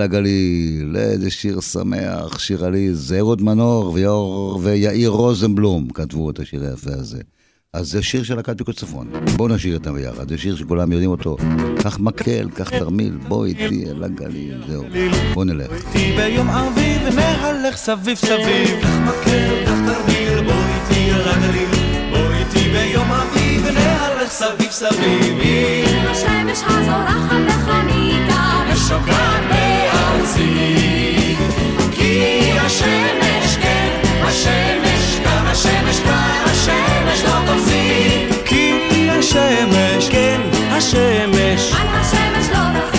הגליל, 0.08 0.96
איזה 0.98 1.30
שיר 1.30 1.62
שמח, 1.62 2.40
שיר 2.40 2.66
עליז, 2.66 3.14
אהוד 3.20 3.42
מנור 3.42 3.92
ויאור, 3.94 4.60
ויאיר 4.64 5.10
רוזנבלום 5.10 5.88
כתבו 5.94 6.30
את 6.30 6.40
השיר 6.40 6.64
היפה 6.64 6.94
הזה. 6.94 7.22
אז 7.74 7.88
זה 7.88 8.04
שיר 8.04 8.24
של 8.24 8.36
להקת 8.36 8.58
פיקוד 8.58 8.76
צפון. 8.76 9.08
בואו 9.36 9.48
נשאיר 9.48 9.78
אותם 9.78 9.94
ביחד, 9.94 10.30
זה 10.30 10.38
שיר 10.38 10.56
שכולם 10.56 10.92
יודעים 10.92 11.10
אותו. 11.10 11.38
קח 11.84 12.00
מקל, 12.00 12.50
קח 12.54 12.70
תרמיל, 12.70 13.18
בוא 13.28 13.46
איתי 13.46 13.86
אל 13.90 14.04
הגליל, 14.04 14.62
זהו. 14.68 14.84
בוא 15.34 15.46
נלך. 15.46 15.72
איתי 15.72 16.16
ביום 16.18 16.50
אביב 16.50 17.02
נהלך 17.16 17.78
סביב 17.78 18.18
סביב. 18.18 18.82
קח 18.82 18.98
מקל, 19.06 19.66
קח 19.66 19.80
תרמיל, 19.86 20.44
בוא 20.46 20.54
איתי 20.54 21.12
אל 21.12 21.28
הגליל. 21.28 21.70
בוא 22.12 22.34
איתי 22.34 22.70
ביום 22.70 23.12
אביב 23.12 23.66
נהלך 23.74 24.30
סביב 24.30 24.72
סביב. 24.72 25.40
אם 25.88 26.08
השמש 26.12 26.60
הזורחת 26.68 27.42
בחניתה 27.48 28.64
ושוקעת 28.74 29.67
בארצי 30.28 31.36
כי 31.92 32.52
השמש, 32.60 33.58
כן, 33.62 34.02
השמש 34.22 35.20
כאן, 35.24 35.48
השמש 35.48 36.00
כאן, 36.00 36.44
השמש 36.46 37.24
לא 37.24 37.54
תפסיק. 37.54 38.46
כי 38.46 39.10
השמש, 39.10 40.10
כן, 40.10 40.42
השמש, 40.72 41.74
על 41.74 41.88
השמש 41.88 42.50
לא 42.50 42.80
תפסיק 42.80 42.98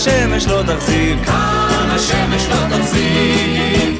השמש 0.00 0.46
לא 0.46 0.62
תחזיר, 0.62 1.16
כאן 1.24 1.90
השמש 1.90 2.46
לא 2.48 2.76
תחזיר. 2.78 3.94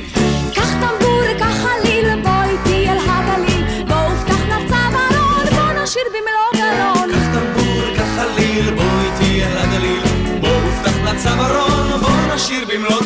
קח 0.55 0.73
טמבור, 0.73 1.23
קח 1.38 1.55
חליל, 1.62 2.23
בוא 2.23 2.42
איתי 2.42 2.88
אל 2.90 2.99
הגליל, 3.09 3.85
בוא 3.88 3.96
ופתח 3.96 4.42
נצב 4.46 4.94
ארון, 4.94 5.46
בוא 5.51 5.83
נשיר 5.83 6.03
במלוא 6.09 6.51
גלון. 6.55 7.11
קח 7.12 7.27
טמבור, 7.35 7.83
קח 7.96 8.09
חליל, 8.16 8.75
בוא 8.75 8.85
איתי 9.05 9.44
אל 9.44 9.59
הגליל, 9.59 10.03
בוא 10.40 10.49
ופתח 10.49 10.96
לצווארון, 11.05 11.88
בוא 11.89 11.89
נשיר 12.40 12.64
במלוא. 12.64 13.00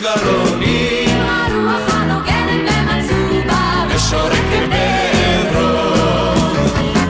עם 1.07 1.21
הרוח 1.21 1.95
הנוגנת 1.95 2.71
במצובה, 2.71 3.85
ושורקת 3.89 4.69
בעברון. 4.71 6.39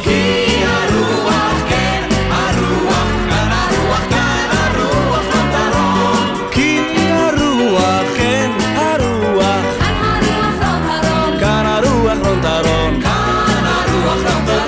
כי 0.00 0.46
הרוח, 0.64 1.62
כן, 1.68 2.08
הרוח, 2.30 3.08
כאן 3.28 3.48
הרוח, 3.52 4.00
כאן 4.10 4.48
הרוח 4.50 5.24
לא. 5.72 6.50
כי 6.50 6.80
הרוח, 7.10 8.16
כן, 8.16 8.50
הרוח, 8.76 9.64
כאן 9.78 9.94
הרוח 10.02 11.04
לא. 11.04 11.40
כאן 11.40 11.66
הרוח 11.66 12.18
לא 12.22 12.34
תרון. 12.42 13.00
כאן 13.02 13.64
הרוח 13.64 14.18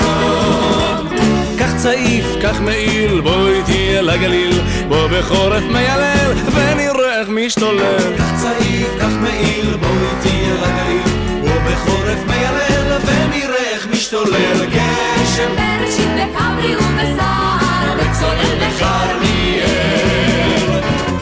לא. 0.00 0.16
קח 1.58 1.72
צעיף, 1.76 2.26
קח 2.42 2.60
מעיל, 2.60 3.20
בוא 3.20 3.48
איתי 3.48 3.98
אל 3.98 4.10
הגליל, 4.10 4.60
בוא 4.88 5.06
בחורף 5.06 5.62
איך 5.72 6.15
משתולל. 7.46 8.16
קח 8.18 8.30
צעיף, 8.42 8.88
קח 8.98 9.12
מעיל, 9.20 9.76
בוא 9.76 9.88
איתי 9.88 10.50
אל 10.50 10.64
הגליל, 10.64 11.02
בוא 11.40 11.58
בחורף 11.66 12.18
מיילל, 12.26 12.98
ונראה 13.04 13.64
איך 13.72 13.86
משתולל. 13.92 14.66
גשם 14.66 15.50
בראשית 15.56 16.08
בכברי 16.08 16.76
ובסער, 16.76 17.94
וצולל 17.98 18.56
בכרמיאל. 18.60 19.66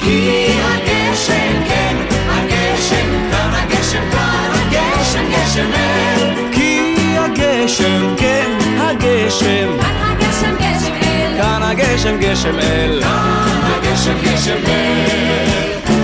כי 0.00 0.48
הגשם, 0.64 1.64
כן, 1.68 1.96
הגשם, 2.28 3.08
כאן 3.30 3.50
הגשם, 3.54 4.10
כאן 4.10 4.50
הגשם, 4.54 5.24
גשם 5.30 5.70
אל. 5.74 6.34
כי 6.52 6.94
הגשם, 7.18 8.14
כן, 8.16 8.50
הגשם, 8.78 9.68
כאן 9.80 9.96
הגשם 10.02 10.54
גשם 10.56 10.94
אל. 11.02 11.36
כאן 11.42 11.62
הגשם 11.62 12.16
גשם 12.20 12.58
אל. 12.58 13.00
כאן 13.02 13.60
הגשם, 13.64 14.14
גשם 14.22 14.58
אל. 14.66 16.03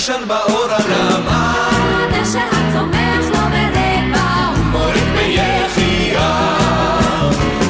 ונישן 0.00 0.28
באור 0.28 0.66
הנם. 0.70 1.28
הדשא 1.28 2.38
הצומח 2.38 3.24
לו 3.32 3.38
ברבע, 3.50 4.50
מוריד 4.72 5.04
ביחיעה. 5.16 6.58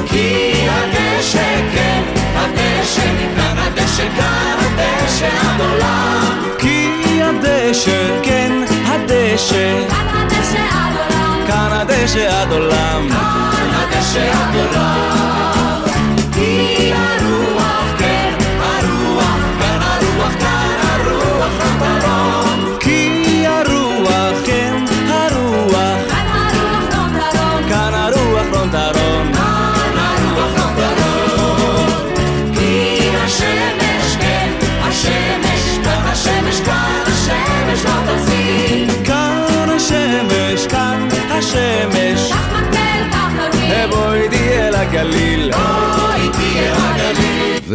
כי 0.05 0.53
הדשא, 0.69 1.61
כן, 1.73 2.03
הדשא, 2.35 3.01
כאן 3.35 3.57
הדשא, 3.57 4.07
כאן 4.17 4.57
הדשא 4.59 5.27
עד 5.27 5.61
עולם. 5.61 6.43
כי 6.57 7.21
הדשא, 7.23 8.19
כן, 8.23 8.51
הדשא, 8.85 9.87
כאן 9.89 10.07
הדשא 10.13 10.59
עד 10.71 10.97
עולם. 10.97 11.47
כאן 11.47 11.71
הדשא 11.71 12.41
עד 12.41 12.51
עולם. 12.51 13.09
כאן 13.09 13.69
הדשא 13.73 14.31
עד 14.31 14.55
עולם. 14.55 15.60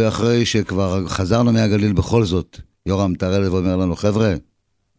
ואחרי 0.07 0.45
שכבר 0.45 1.07
חזרנו 1.07 1.51
מהגליל 1.51 1.93
בכל 1.93 2.25
זאת, 2.25 2.59
יורם 2.85 3.15
טהרלב 3.15 3.53
אומר 3.53 3.75
לנו, 3.77 3.95
חבר'ה, 3.95 4.33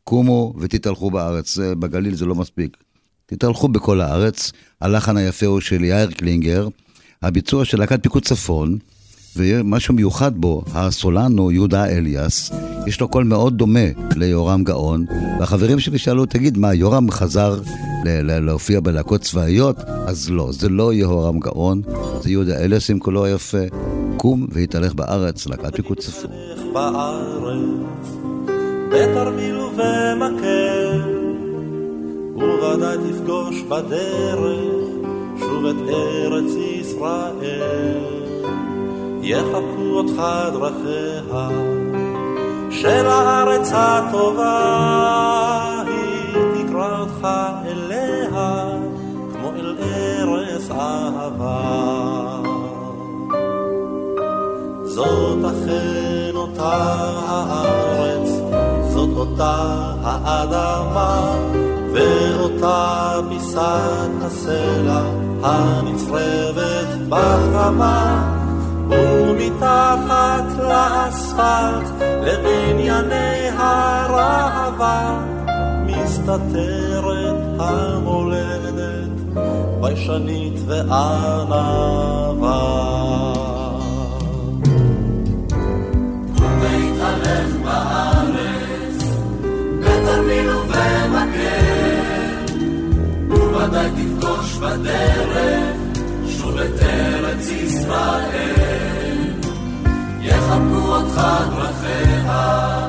קומו 0.04 0.54
ותתהלכו 0.60 1.10
בארץ, 1.10 1.54
זה- 1.54 1.74
בגליל 1.74 2.14
זה 2.14 2.26
לא 2.26 2.34
מספיק. 2.34 2.76
תתהלכו 3.26 3.68
בכל 3.68 4.00
הארץ, 4.00 4.52
הלחן 4.80 5.16
היפה 5.16 5.46
הוא 5.46 5.60
של 5.60 5.84
יאיר 5.84 6.10
קלינגר, 6.10 6.68
הביצוע 7.22 7.64
של 7.64 7.78
להקת 7.78 8.02
פיקוד 8.02 8.24
צפון, 8.24 8.78
ומשהו 9.38 9.94
מיוחד 9.94 10.36
בו, 10.36 10.62
הסולנו 10.74 11.52
יהודה 11.52 11.86
אליאס, 11.86 12.50
יש 12.86 13.00
לו 13.00 13.08
קול 13.08 13.24
מאוד 13.24 13.58
דומה 13.58 13.88
ליורם 14.16 14.64
גאון, 14.64 15.04
והחברים 15.40 15.80
שלי 15.80 15.98
שאלו, 15.98 16.26
תגיד, 16.26 16.58
מה, 16.58 16.74
יורם 16.74 17.10
חזר 17.10 17.60
להופיע 18.04 18.80
בלהקות 18.80 19.20
צבאיות? 19.20 19.76
אז 20.06 20.30
לא, 20.30 20.48
זה 20.52 20.68
לא 20.68 20.92
יהורם 20.92 21.38
גאון, 21.38 21.82
זה 22.20 22.30
יהודה 22.30 22.58
אליאס 22.58 22.90
עם 22.90 22.98
קולו 22.98 23.24
היפה. 23.24 23.58
קום 24.16 24.46
והתהלך 24.52 24.94
בארץ, 24.94 25.46
להקת 25.46 25.76
פיקוד 25.76 25.98
צפון. 25.98 26.30
בארץ, 26.72 27.58
בתרמיל 28.92 29.56
ובמקל, 29.56 31.00
וודאי 32.34 32.96
תפגוש 33.10 33.62
בדרך 33.62 34.38
שוב 35.38 35.66
את 35.66 35.76
ארץ 35.88 36.52
ישראל. 36.56 38.27
יחבקו 39.28 39.82
אותך 39.92 40.22
דרכיה 40.52 41.48
של 42.70 43.06
הארץ 43.06 43.70
הטובה, 43.74 44.52
היא 45.86 46.34
תקרא 46.54 47.00
אותך 47.00 47.28
אליה 47.66 48.68
כמו 49.32 49.50
אל 49.56 49.76
ארץ 49.82 50.70
אהבה. 50.70 51.60
זאת 54.84 55.44
אכן 55.44 56.30
אותה 56.34 56.94
הארץ, 57.28 58.28
זאת 58.88 59.16
אותה 59.16 59.54
האדמה, 60.02 61.36
ואותה 61.92 63.20
פיסת 63.28 64.10
הסלע 64.22 65.02
הנצרבת 65.42 66.88
בחמה, 67.08 68.34
ומתחת 68.90 70.44
לאספלט 70.58 71.88
לבנייני 72.00 73.48
הראווה, 73.56 75.18
מסתתרת 75.86 77.36
המולדת, 77.58 79.08
ביישנית 79.80 80.60
וענווה. 80.66 81.78
והתהלך 86.60 87.50
בארץ, 87.64 89.04
בתרמיל 89.80 90.50
ובמקל, 90.50 91.98
וודאי 93.30 93.90
תפגוש 93.90 94.56
בדרך 94.56 95.76
שוב 96.28 96.58
את 96.58 96.82
ארץ 96.82 97.50
ישראל. 97.50 98.37
יחבקו 100.48 100.94
אותך 100.94 101.20
דרכיה 101.56 102.88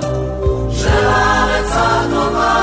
של 0.71 1.05
הארץ 1.05 1.71
הטובה. 1.71 2.59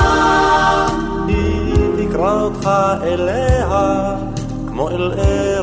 היא 1.27 2.09
תקרא 2.09 2.41
אותך 2.41 2.69
אליה 3.03 4.15
כמו 4.67 4.89
אל 4.89 5.11
ארץ 5.11 5.56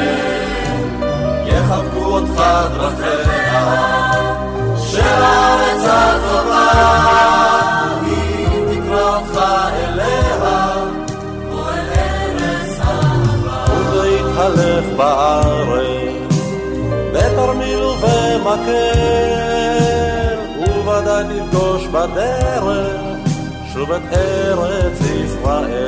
יחבקו 1.45 2.05
אותך 2.05 2.41
דרכיה 2.73 4.11
של 4.77 5.01
הארץ 5.01 5.85
הטובה, 5.85 6.71
היא 8.05 8.81
תקרא 8.81 9.15
אותך 9.15 9.37
אליה, 9.73 10.73
כמו 11.49 11.69
אל 11.69 11.89
ארץ 11.95 12.79
אהבה. 12.81 13.65
ולהתהלך 13.91 14.85
בארץ, 14.97 16.35
בתרמיל 17.13 17.83
ובמקל, 17.83 18.97
ובוודאי 20.59 21.23
תפגוש 21.23 21.87
בדרך 21.87 23.16
שוב 23.77 23.91
את 23.91 24.01
ארץ 24.13 25.01
ישראל. 25.01 25.87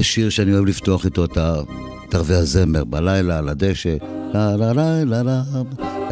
זה 0.00 0.04
שיר 0.04 0.30
שאני 0.30 0.52
אוהב 0.52 0.64
לפתוח 0.64 1.04
איתו 1.04 1.24
את 1.24 2.14
ערבי 2.14 2.34
הזמר, 2.34 2.84
בלילה 2.84 3.38
על 3.38 3.48
הדשא, 3.48 3.96
לה 4.34 4.56
לה 4.56 4.72
לה 4.72 5.04
לה 5.04 5.22
לה. 5.22 5.42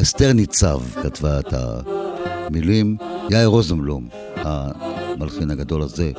אסתר 0.03 0.33
ניצב 0.33 0.79
כתבה 1.03 1.41
את 1.41 1.53
המילים, 1.53 2.97
יאיר 3.31 3.47
רוזנבלום, 3.47 4.09
המלחין 5.21 5.51
הגדול 5.51 5.83
הזה, 5.83 6.13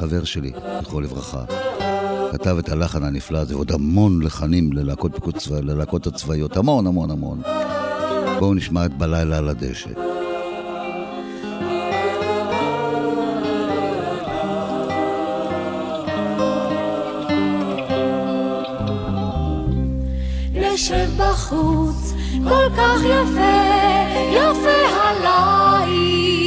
חבר 0.00 0.24
שלי, 0.24 0.52
זכרו 0.82 1.00
לברכה. 1.00 1.44
כתב 2.32 2.56
את 2.58 2.68
הלחן 2.68 3.04
הנפלא 3.04 3.38
הזה, 3.38 3.54
עוד 3.54 3.72
המון 3.72 4.22
לחנים 4.22 4.72
ללהקות 4.72 5.12
ללהקות 5.50 6.06
הצבאיות, 6.06 6.56
המון 6.56 6.86
המון 6.86 7.10
המון. 7.10 7.40
בואו 8.38 8.54
נשמע 8.54 8.86
את 8.86 8.98
בלילה 8.98 9.38
על 9.38 9.48
הדשא. 9.48 9.90
כל 22.44 22.68
כך 22.76 23.00
יפה, 23.04 23.56
יפה 24.32 24.78
הליל. 24.92 26.46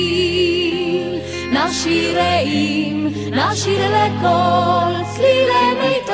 נשיר 1.79 2.19
רעים, 2.19 3.07
נשיר 3.31 3.79
לכל 3.87 4.93
צלילי 5.15 5.67
מיתר. 5.81 6.13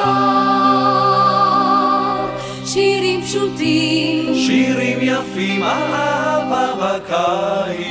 שירים 2.65 3.21
פשוטים, 3.21 4.35
שירים 4.35 4.97
יפים 5.01 5.63
על 5.63 5.93
אהבה 5.93 6.67
בקיץ. 6.81 7.85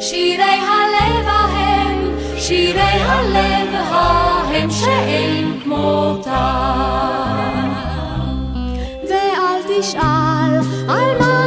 שירי 0.00 0.42
הלב 0.44 1.26
ההם, 1.26 2.18
שירי 2.36 2.80
הלב 2.80 3.68
ההם 3.74 4.70
שאין 4.70 5.60
כמותם. 5.64 6.30
ואל 9.08 9.62
תשאל 9.68 10.52
על 10.88 11.18
מה 11.18 11.37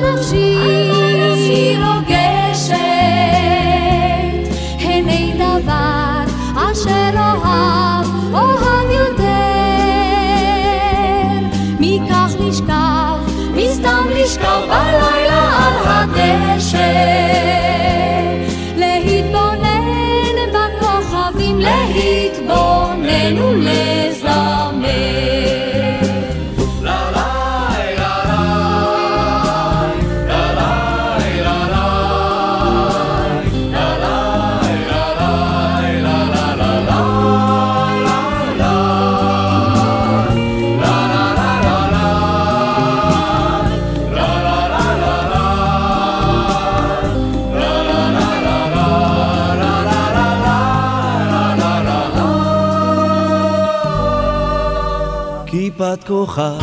כוכב, 56.12 56.58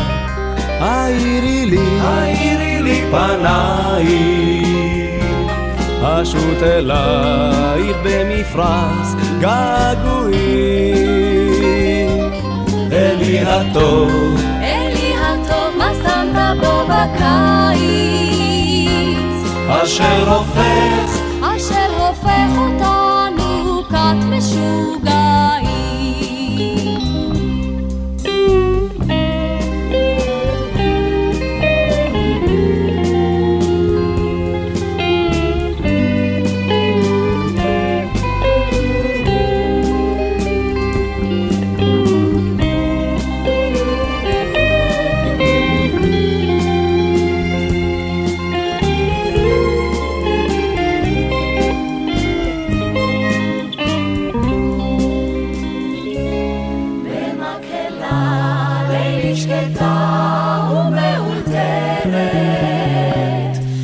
האירי 0.81 1.67
לי, 1.67 2.01
האירי 2.01 2.83
לי 2.83 3.05
פנייך, 3.11 4.09
אשוט 6.03 6.63
אלייך 6.63 7.97
במפרש 8.05 9.09
געגועים. 9.41 10.49
אלי 12.93 13.41
הטוב, 13.41 14.41
אלי 14.63 15.15
הטוב, 15.17 15.77
מה 15.79 15.91
שמת 16.03 16.59
בו 16.61 16.83
בקיץ? 16.85 17.79
אשר 19.69 20.31
הופך 20.31 21.19
אשר 21.57 21.91
הופך 21.99 22.51
אותנו 22.59 23.83
כת 23.89 24.19
משוגעים. 24.25 24.98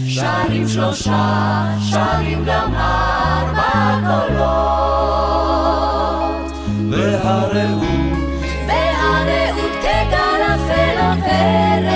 שרים 0.09 0.69
שלושה, 0.69 1.65
שרים 1.91 2.45
גם 2.47 2.75
ארבע 2.75 3.99
קולות. 4.07 5.25
והרעות. 6.91 7.85
והרעות 8.67 9.73
כגל 9.81 10.43
אפל 10.55 10.97
עוברת 11.01 11.95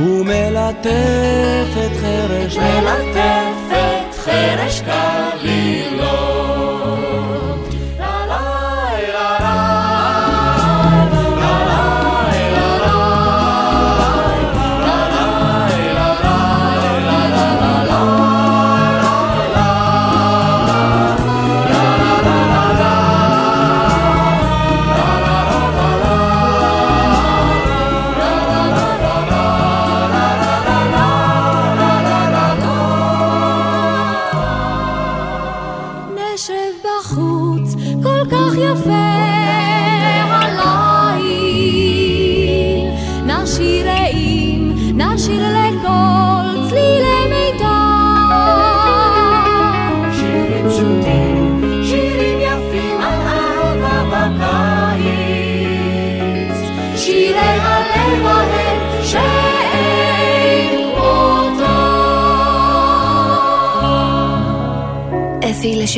ומלטפת 0.00 1.92
חרש 2.00 2.56
מלטפת 2.56 4.14
חרש 4.24 4.80
קלילות 4.80 6.41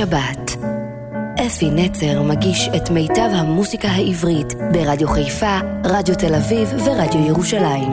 לשבת. 0.04 0.56
אפי 1.46 1.70
נצר 1.70 2.22
מגיש 2.22 2.68
את 2.76 2.90
מיטב 2.90 3.30
המוסיקה 3.32 3.88
העברית 3.88 4.54
ברדיו 4.72 5.08
חיפה, 5.08 5.58
רדיו 5.84 6.14
תל 6.14 6.34
אביב 6.34 6.68
ורדיו 6.84 7.26
ירושלים. 7.26 7.92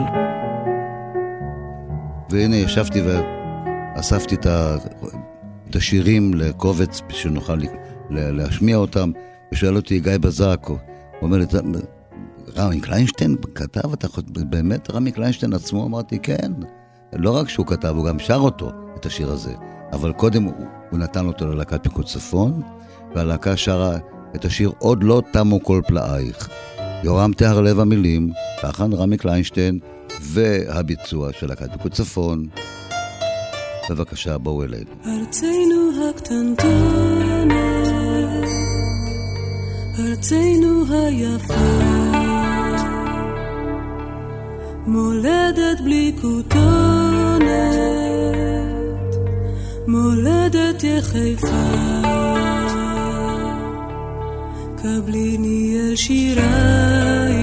והנה 2.30 2.55
ישבתי 2.55 3.01
ואספתי 3.01 4.36
את, 4.36 5.76
השירים 5.76 6.34
לקובץ 6.34 7.01
שנוכל 7.09 7.59
להשמיע 8.09 8.78
אותם, 8.78 9.12
ושואל 9.53 9.76
אותי 9.76 9.99
גיא 9.99 10.18
בזק, 10.18 10.68
הוא 10.68 10.78
אומר 11.22 11.38
לי, 11.38 11.45
רמי 12.57 12.80
קליינשטיין 12.80 13.36
כתב, 13.55 13.93
אתה 13.93 14.07
באמת 14.28 14.91
רמי 14.91 15.12
קליינשטיין 15.12 15.53
עצמו? 15.53 15.86
אמרתי, 15.86 16.20
כן. 16.20 16.51
לא 17.14 17.38
רק 17.38 17.49
שהוא 17.49 17.66
כתב, 17.66 17.93
הוא 17.95 18.05
גם 18.05 18.20
שר 18.20 18.39
אותו, 18.39 18.72
את 18.95 19.05
השיר 19.05 19.32
הזה. 19.32 19.53
אבל 19.93 20.11
קודם 20.13 20.43
הוא, 20.43 20.65
הוא 20.89 20.99
נתן 20.99 21.27
אותו 21.27 21.47
ללהקת 21.47 21.83
פיקוד 21.83 22.05
צפון, 22.05 22.61
והלהקה 23.15 23.57
שרה 23.57 23.97
את 24.35 24.45
השיר 24.45 24.71
"עוד 24.79 25.03
לא 25.03 25.21
תמו 25.31 25.63
כל 25.63 25.81
פלאייך". 25.87 26.49
יורם 27.03 27.31
לב 27.61 27.79
המילים, 27.79 28.31
לחן 28.63 28.93
רמי 28.93 29.17
קליינשטיין, 29.17 29.79
והביצוע 30.21 31.33
של 31.33 31.47
להקת 31.47 31.71
פיקוד 31.71 31.93
צפון. 31.93 32.47
בבקשה, 33.89 34.37
בואו 34.37 34.63
אלינו. 34.63 34.91
ארצנו 35.05 36.09
הקטנטונת, 36.09 37.53
ארצנו 39.99 40.85
היפה, 40.89 41.53
מולדת 44.87 45.81
בלי 45.83 46.15
כותונת, 46.21 47.51
מולדת 49.88 50.84
יחיפה. 50.84 51.71
קבליני 54.77 55.75
אל 55.79 55.95
שירייך 55.95 57.40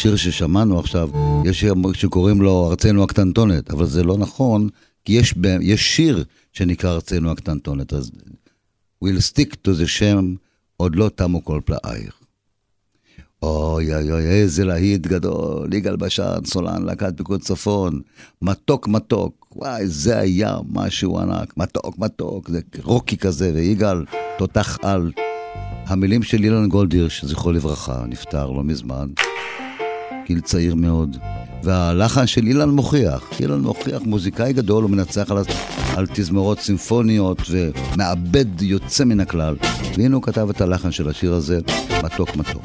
השיר 0.00 0.16
ששמענו 0.16 0.78
עכשיו, 0.78 1.10
יש 1.44 1.60
שיר 1.60 1.74
שקוראים 1.92 2.42
לו 2.42 2.68
ארצנו 2.70 3.02
הקטנטונת, 3.02 3.70
אבל 3.70 3.86
זה 3.86 4.02
לא 4.02 4.18
נכון, 4.18 4.68
כי 5.04 5.12
יש, 5.12 5.34
יש 5.60 5.96
שיר 5.96 6.24
שנקרא 6.52 6.90
ארצנו 6.90 7.30
הקטנטונת, 7.30 7.92
אז 7.92 8.10
we'll 9.04 9.20
stick 9.32 9.52
to 9.52 9.70
the 9.82 9.86
שם, 9.86 10.34
עוד 10.76 10.96
לא 10.96 11.10
תמו 11.14 11.44
כל 11.44 11.60
פלאייך. 11.64 12.14
אוי 13.42 13.94
אוי 13.94 14.12
אוי, 14.12 14.26
איזה 14.26 14.64
להיט 14.64 15.06
גדול, 15.06 15.74
יגאל 15.74 15.96
בשן, 15.96 16.38
סולן, 16.46 16.82
להקת 16.82 17.16
פיקוד 17.16 17.40
צפון, 17.40 18.00
מתוק 18.42 18.88
מתוק, 18.88 19.46
וואי, 19.56 19.86
זה 19.86 20.18
היה 20.18 20.56
משהו 20.68 21.18
ענק, 21.18 21.56
מתוק 21.56 21.98
מתוק, 21.98 22.50
זה 22.50 22.60
רוקי 22.82 23.16
כזה, 23.16 23.52
ויגאל, 23.54 24.04
תותח 24.38 24.78
על. 24.82 25.12
המילים 25.86 26.22
של 26.22 26.44
אילן 26.44 26.68
גולדהירש, 26.68 27.24
זכרו 27.24 27.52
לברכה, 27.52 28.04
נפטר 28.08 28.50
לא 28.50 28.64
מזמן, 28.64 29.08
גיל 30.30 30.40
צעיר 30.40 30.74
מאוד. 30.74 31.16
והלחן 31.62 32.26
של 32.26 32.46
אילן 32.46 32.70
מוכיח, 32.70 33.22
אילן 33.40 33.60
מוכיח 33.60 34.02
מוזיקאי 34.02 34.52
גדול, 34.52 34.82
הוא 34.82 34.90
מנצח 34.90 35.30
על, 35.30 35.38
על 35.96 36.06
תזמורות 36.12 36.60
סימפוניות 36.60 37.42
ומעבד 37.50 38.62
יוצא 38.62 39.04
מן 39.04 39.20
הכלל. 39.20 39.56
והנה 39.96 40.14
הוא 40.14 40.22
כתב 40.22 40.50
את 40.50 40.60
הלחן 40.60 40.90
של 40.90 41.08
השיר 41.08 41.34
הזה, 41.34 41.58
מתוק 42.02 42.36
מתוק. 42.36 42.62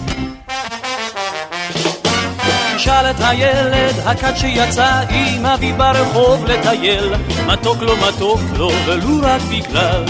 תשאל 2.76 3.12
את 3.12 3.16
הילד 3.20 3.96
הכד 4.06 4.34
שיצא 4.36 5.04
עם 5.10 5.46
אבי 5.46 5.74
ברחוב 5.74 6.46
לטייל 6.46 7.14
מתוק 7.48 7.82
לו 7.82 7.94
מתוק 7.98 8.40
לו 8.58 8.72
ולו 8.88 9.20
רק 9.22 9.42
בגלל 9.42 10.06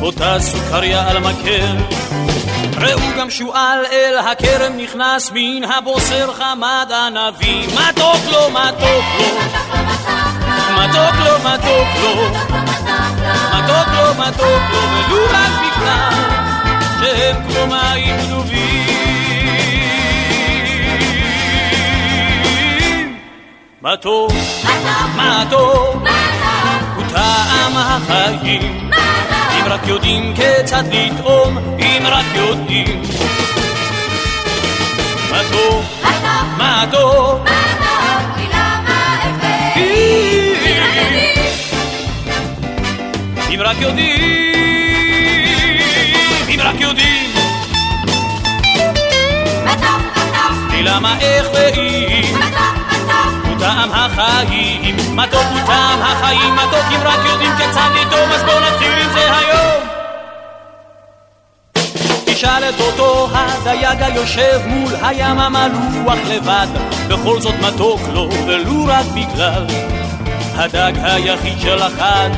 אותה 0.00 0.36
סוכריה 0.40 1.10
על 1.10 1.18
מקל 1.18 1.76
ראו 2.76 3.00
גם 3.18 3.30
שועל 3.30 3.86
אל 3.92 4.18
הכרם 4.18 4.76
נכנס 4.76 5.30
מן 5.34 5.64
הבוסר 5.64 6.32
חמד 6.32 6.92
ענבים 7.06 7.70
מתוק 7.70 8.32
לו 8.32 8.50
מתוק 8.50 9.04
לו. 9.18 9.38
מתוק 10.76 11.14
לו 11.18 11.38
מתוק 11.38 11.88
לו. 12.02 12.14
מתוק 13.54 13.88
לו 13.94 14.14
מתוק 14.18 14.62
לו. 14.72 14.78
ולו 14.78 15.24
רק 15.32 15.50
בגלל 15.62 16.12
שהם 17.00 17.36
כמו 17.48 17.66
מים 17.66 18.16
גנובים. 18.16 18.82
מתוק 23.82 24.32
מתוק 25.16 26.11
טעם 27.12 27.76
החיים. 27.76 28.90
אם 29.60 29.66
רק 29.66 29.86
יודעים 29.86 30.34
כיצד 30.34 30.84
לטעום, 30.92 31.58
אם 31.78 32.02
רק 32.06 32.24
יודעים. 32.34 33.02
מה 35.30 35.40
טוב, 35.50 35.84
מה 36.58 36.84
טוב, 36.90 37.44
אם 43.54 43.60
רק 43.60 43.76
יודעים, 43.80 44.20
אם 46.48 46.60
רק 46.60 46.80
יודעים. 46.80 47.32
לי 50.70 50.82
למה 50.82 51.18
איך 51.20 51.46
ואם, 51.54 52.34
הוא 52.34 52.71
טעם 53.72 53.90
החיים, 53.92 54.96
מתוק 55.16 55.44
הוא 55.50 55.60
טעם 55.66 56.02
החיים, 56.02 56.56
מתוק 56.56 56.84
אם 56.90 57.00
רק 57.04 57.18
יודעים 57.24 57.52
כיצד 57.56 57.90
לטעום, 57.94 58.30
אז 58.30 58.42
בואו 58.42 58.60
נתחיל 58.60 58.92
עם 58.92 59.12
זה 59.12 59.36
היום. 59.36 59.82
תשאל 62.24 62.64
את 62.68 62.80
אותו 62.80 63.28
הדייג 63.32 64.02
היושב 64.02 64.60
מול 64.66 64.92
הים 65.02 65.38
המלוח 65.38 66.18
לבד, 66.28 66.66
בכל 67.08 67.40
זאת 67.40 67.54
מתוק 67.60 68.00
לו, 68.12 68.28
ולו 68.46 68.84
רק 68.86 69.06
בגלל 69.14 69.66
הדג 70.54 70.92
היחיד 71.02 71.60
של 71.60 71.82
החד. 71.82 72.30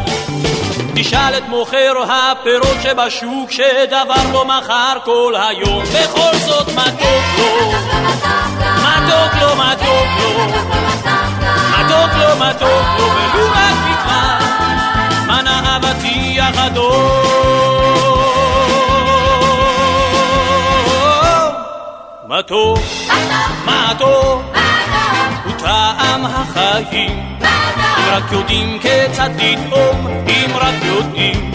תשאל 0.94 1.34
את 1.38 1.48
מוכר 1.48 1.92
הפירות 2.08 2.76
שבשוק, 2.82 3.50
שדבר 3.50 4.32
לא 4.32 4.44
מכר 4.44 4.96
כל 5.04 5.34
היום, 5.36 5.82
בכל 5.84 6.36
זאת 6.46 6.68
מתוק 6.68 7.24
לו, 7.38 7.72
מתוק 8.76 9.34
לו, 9.40 9.56
מתוק 9.56 10.08
לו, 10.18 10.83
מתוק 11.94 12.14
לו, 12.16 12.36
מתוק 12.36 12.86
לו, 12.98 13.04
ולו 13.04 13.46
רק 13.50 13.76
בגלל 13.84 14.38
מנה 15.26 15.60
אהבתי 15.66 16.40
החדור. 16.40 17.24
מתוק, 22.28 22.78
מתוק, 23.66 24.42
הוא 25.44 25.52
טעם 25.58 26.24
החיים. 26.24 27.38
אם 27.98 28.12
רק 28.12 28.32
יודעים 28.32 28.78
כיצד 28.78 29.30
לטעום, 29.38 30.06
אם 30.28 30.50
רק 30.56 30.74
יודעים. 30.82 31.52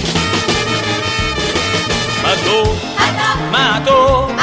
מתוק, 2.24 2.76
מתוק, 3.52 4.39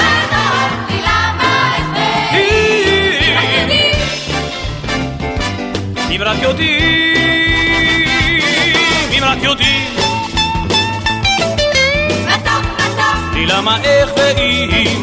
אם 6.17 6.23
רק 6.23 6.43
יודעים, 6.43 6.83
אם 9.19 9.25
רק 9.25 9.39
יודעים. 9.43 9.97
לי 13.33 13.47
למה 13.47 13.77
איך 13.85 14.11
ואם, 14.17 15.03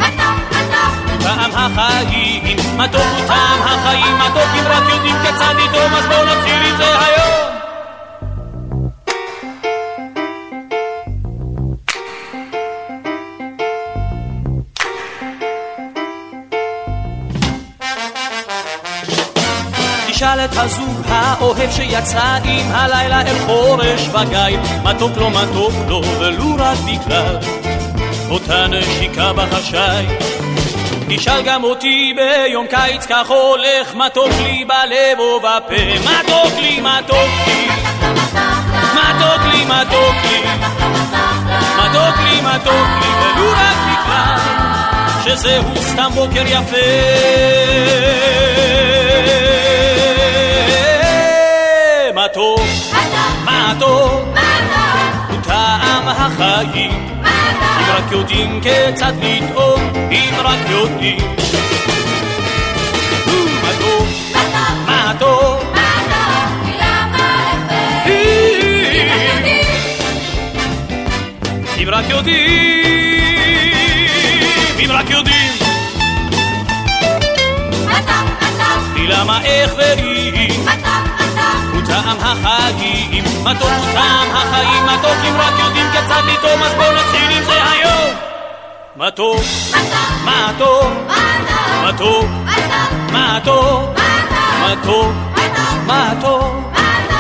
טעם 1.20 1.52
החיים, 1.54 2.58
מתוק 2.78 3.02
הוא 3.02 3.28
טעם 3.28 3.62
החיים, 3.62 4.18
מתוק 4.20 4.50
אם 4.60 4.66
רק 4.66 4.84
יודעים 4.90 5.16
כיצד 5.22 5.56
לטעום, 5.64 5.94
אז 5.94 6.06
בואו 6.06 6.26
נתחיל 6.26 6.62
עם 6.62 6.78
זה 6.78 7.00
היום. 7.00 7.53
תשאל 20.24 20.46
את 20.46 20.58
הזוג 20.58 21.02
האוהב 21.08 21.72
שיצא 21.72 22.38
עם 22.44 22.72
הלילה 22.72 23.22
אל 23.22 23.40
חורש 23.46 24.08
וגיא, 24.08 24.60
מתוק 24.84 25.18
לו 25.18 25.30
מתוק 25.30 25.74
לו 25.88 26.02
ולו 26.20 26.56
רק 26.58 26.78
בגלל 26.78 27.38
אותה 28.30 28.68
נשיקה 28.68 29.34
בחשאי. 29.34 30.06
תשאל 31.10 31.42
גם 31.46 31.64
אותי 31.64 32.16
ביום 32.16 32.68
קיץ 32.68 33.06
כך 33.06 33.30
הולך 33.30 33.96
מתוק 33.96 34.32
לי 34.44 34.66
בלב 34.66 35.20
ובפה, 35.20 36.00
מתוק 36.00 36.60
לי 36.60 36.82
מתוק 36.82 37.30
לי? 37.48 37.68
מתוק 38.94 39.42
לי 39.52 39.66
מתוק 39.66 40.16
לי? 40.24 40.42
מתוק 41.78 42.18
לי 42.24 42.42
מתוק 42.42 42.88
לי 43.02 43.10
ולו 43.22 43.52
רק 43.52 43.78
בגלל 43.86 44.38
שזהו 45.24 45.82
סתם 45.82 46.12
בוקר 46.16 46.44
יפה 46.46 48.43
החיים. 56.26 56.92
אם 57.26 57.86
רק 57.96 58.12
יודעים 58.12 58.62
כיצד 58.62 59.14
לטעום, 59.22 59.82
אם 60.12 60.34
רק 60.44 60.60
יודעים. 60.70 61.18
מה 63.62 63.70
טוב, 63.80 64.08
מה 64.88 65.14
טוב, 65.20 65.64
מה 65.76 66.02
טוב, 66.10 66.68
למה 66.80 67.54
לחפש? 67.56 68.12
אם 71.84 71.88
רק 71.90 72.06
יודעים, 72.10 72.44
אם 74.80 74.92
רק 74.92 75.10
יודעים. 75.10 75.52
מה 77.86 78.00
טוב, 78.02 78.26
מה 78.42 78.50
טוב, 78.58 78.98
למה 78.98 79.44
איך 79.44 79.74
ואי. 79.78 80.58
מה 80.66 80.72
טוב 80.84 81.13
טעם 81.94 82.18
החיים, 82.20 83.24
מתוק 83.44 83.70
הוא 83.78 83.94
טעם 83.94 84.32
החיים, 84.34 84.86
מתוק 84.86 85.18
אם 85.28 85.36
רק 85.40 85.54
יודעים 85.60 85.86
כיצד 85.92 86.22
לטעום, 86.28 86.64
אז 86.64 86.74
בואו 86.74 86.92
נתחיל 86.92 87.32
עם 87.32 87.44
זה 87.44 87.64
היום. 87.72 88.16
מתוק, 88.96 89.38
מתוק, 90.26 90.88
מתוק, 91.84 92.26
מתוק, 93.14 93.90
מתוק, 94.60 95.14
מתוק, 95.88 96.54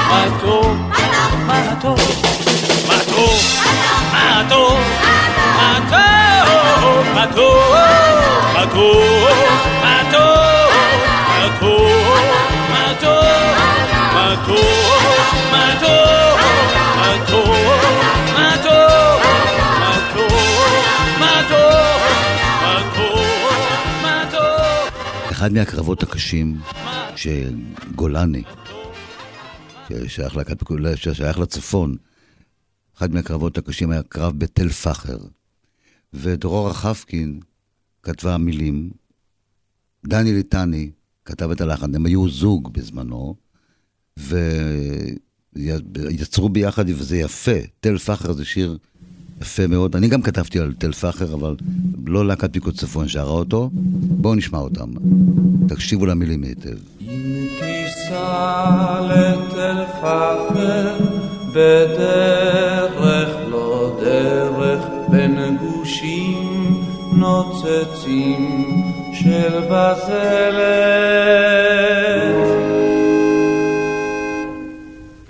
מתוק, 0.07 0.76
מתוק, 1.47 1.99
מתוק, 2.88 3.39
מתוק, 4.13 4.80
מתוק, 5.57 5.99
מתוק, 7.15 7.55
מתוק, 8.55 9.52
באחד 25.43 25.53
מהקרבות 25.53 26.03
הקשים 26.03 26.59
שגולני, 27.15 28.43
ששייך, 29.89 30.35
לכת, 30.35 30.63
ששייך 30.95 31.39
לצפון, 31.39 31.95
אחד 32.97 33.13
מהקרבות 33.13 33.57
הקשים 33.57 33.91
היה 33.91 34.03
קרב 34.03 34.39
בתל 34.39 34.69
פחר. 34.69 35.17
ודרורה 36.13 36.73
חפקין 36.73 37.39
כתבה 38.03 38.37
מילים, 38.37 38.89
דני 40.07 40.33
ליטני 40.33 40.91
כתב 41.25 41.51
את 41.51 41.61
הלחן, 41.61 41.95
הם 41.95 42.05
היו 42.05 42.29
זוג 42.29 42.73
בזמנו, 42.73 43.35
ויצרו 45.55 46.49
ביחד, 46.49 46.85
וזה 46.89 47.17
יפה. 47.17 47.59
תל 47.79 47.97
פחר 47.97 48.33
זה 48.33 48.45
שיר 48.45 48.77
יפה 49.41 49.67
מאוד. 49.67 49.95
אני 49.95 50.07
גם 50.07 50.21
כתבתי 50.21 50.59
על 50.59 50.73
תל 50.77 50.91
פחר, 50.91 51.34
אבל 51.34 51.55
לא 52.05 52.27
להקת 52.27 52.53
פיקוד 52.53 52.73
צפון 52.73 53.07
שרה 53.07 53.31
אותו. 53.31 53.69
בואו 54.03 54.36
נשמע 54.36 54.59
אותם. 54.59 54.89
תקשיבו 55.67 56.05
למילים 56.05 56.43
היטב. 56.43 56.77
אם 57.01 57.45
תיסע 57.59 58.99
לתל 59.01 59.84
פחר 60.01 60.47
בדרך 61.49 63.36
לא 63.49 63.99
דרך 64.03 64.84
בין 65.09 65.57
גושים 65.57 66.84
נוצצים 67.13 68.73
של 69.13 69.59
בזלת. 69.69 71.23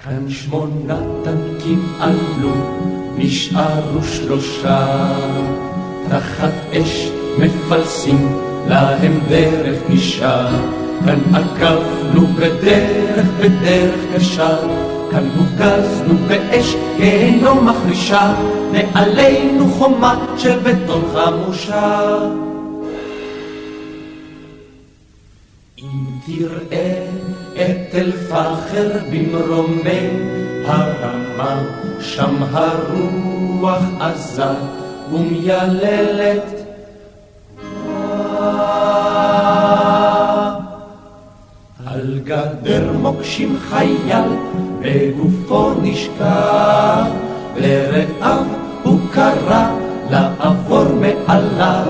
כאן 0.04 0.30
שמונה 0.30 0.99
טנקים 1.24 1.86
עלו, 1.99 2.72
נשארו 3.18 4.03
שלושה, 4.03 5.09
תחת 6.09 6.53
אש 6.74 7.09
מפלסים 7.39 8.38
להם 8.68 9.20
דרך 9.30 9.78
גישה. 9.89 10.49
כאן 11.05 11.20
עקפנו 11.36 12.28
בדרך, 12.28 13.28
בדרך 13.39 13.95
קשה, 14.16 14.57
כאן 15.11 15.30
הופגזנו 15.38 16.14
באש 16.28 16.76
גיהנום 16.97 17.70
מחרישה, 17.70 18.34
מעלינו 18.72 19.68
חומה 19.68 20.26
של 20.38 20.59
בטון 20.59 21.01
חמושה. 21.14 22.18
אם 25.78 26.05
תראה 26.26 27.07
את 27.53 27.91
תל 27.91 28.11
פחר 28.11 28.89
במרומי 29.11 30.09
הרמה, 30.66 31.64
שם 31.99 32.36
הרוח 32.51 33.84
עזה 33.99 34.43
ומייללת. 35.11 36.64
על 41.86 42.20
גדר 42.24 42.91
מוקשים 43.01 43.57
חייל, 43.70 44.30
בגופו 44.80 45.72
נשכח, 45.82 47.05
לרעיו 47.57 48.45
הוא 48.84 48.99
קרא 49.11 49.68
לעבור 50.09 50.86
מעליו, 51.01 51.86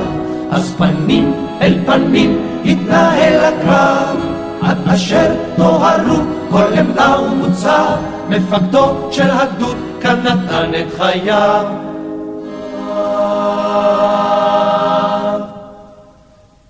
אז 0.52 0.76
פנים 0.78 1.34
אל 1.62 1.78
פנים 1.86 2.38
התנהל 2.66 3.40
הקרב, 3.40 4.33
עד 4.64 4.78
אשר 4.88 5.36
טוהרו 5.56 6.16
כל 6.52 6.74
עמדה 6.80 7.16
ומוצב, 7.22 7.98
מפקדו 8.30 9.12
של 9.12 9.30
הגדוד 9.30 9.78
כאן 10.02 10.20
נתן 10.20 10.72
את 10.80 10.94
חייו. 10.98 11.66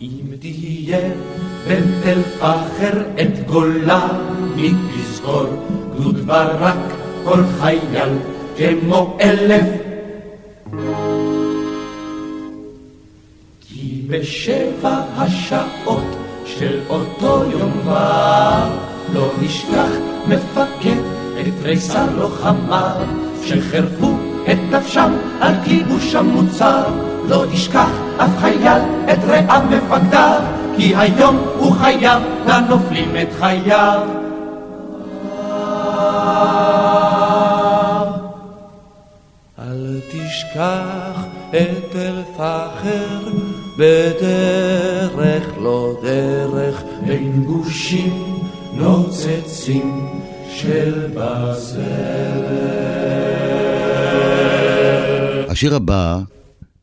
אם 0.01 0.35
תהיה 0.39 0.99
בין 1.67 1.83
תל 2.03 2.21
פחר 2.39 3.01
את 3.21 3.47
גולני 3.47 4.73
תזכור, 4.93 5.45
גדוד 5.95 6.17
ברק 6.25 6.77
כל 7.23 7.39
חייל 7.59 8.09
כמו 8.57 9.17
אלף. 9.21 9.65
כי 13.61 14.01
בשבע 14.07 15.01
השעות 15.17 16.22
של 16.45 16.79
אותו 16.89 17.43
יום 17.51 17.87
ו' 17.87 17.93
לא 19.13 19.31
נשכח 19.41 19.89
מפקד 20.27 21.01
את 21.39 21.53
תריסר 21.61 22.05
לוחמיו 22.17 22.95
שחירפו 23.43 24.13
את 24.51 24.57
נפשם 24.71 25.11
על 25.41 25.53
כיבוש 25.65 26.15
המוצר 26.15 26.83
לא 27.29 27.45
ישכח 27.51 27.89
אף 28.17 28.37
חייל 28.39 28.81
את 29.13 29.19
רעיו 29.27 29.61
מפקדיו 29.69 30.41
כי 30.77 30.95
היום 30.95 31.37
הוא 31.57 31.71
חייב 31.71 32.23
לנופלים 32.47 33.15
את 33.21 33.33
חייו. 33.39 34.01
אל 39.59 39.99
תשכח 40.11 41.25
את 41.51 41.91
תל 41.91 42.21
פחר 42.37 43.52
בדרך 43.77 45.43
לא 45.61 45.95
דרך 46.01 46.83
בין 47.07 47.43
גושים 47.43 48.39
נוצצים 48.73 50.07
של 50.55 51.07
בזלת. 51.15 51.83
השיר 55.49 55.75
הבא, 55.75 56.19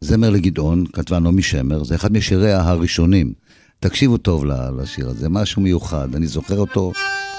זמר 0.00 0.30
לגדעון, 0.30 0.84
כתבה 0.92 1.18
נעמי 1.18 1.42
שמר, 1.42 1.84
זה 1.84 1.94
אחד 1.94 2.12
משיריה 2.12 2.60
הראשונים. 2.60 3.32
תקשיבו 3.80 4.16
טוב 4.16 4.44
לשיר 4.82 5.08
הזה, 5.08 5.28
משהו 5.28 5.62
מיוחד, 5.62 6.14
אני 6.14 6.26
זוכר 6.26 6.58
אותו, 6.58 6.92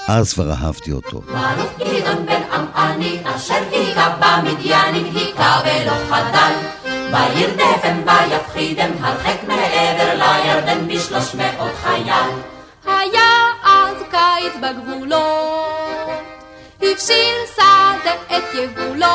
אז 0.08 0.32
כבר 0.32 0.50
אהבתי 0.50 0.92
אותו. 0.92 1.20
ברוך 1.20 1.72
גדעון 1.78 2.26
בן 2.26 2.42
עמעני, 2.52 3.18
אשר 3.24 3.54
היכה 3.70 4.16
במדיינים, 4.20 5.16
היכה 5.16 5.60
ולא 5.64 5.92
חדל. 6.08 6.81
וירדפם 7.12 8.02
ויפחידם, 8.06 8.90
הרחק 9.00 9.44
מעבר 9.46 10.14
לירדן 10.14 10.88
בשלוש 10.88 11.34
מאות 11.34 11.70
חייל. 11.82 12.30
היה 12.86 13.30
אז 13.64 13.96
קיץ 14.10 14.52
בגבולות, 14.62 16.08
הבשיל 16.82 17.36
שדה 17.54 18.14
את 18.36 18.54
יבולו. 18.54 19.06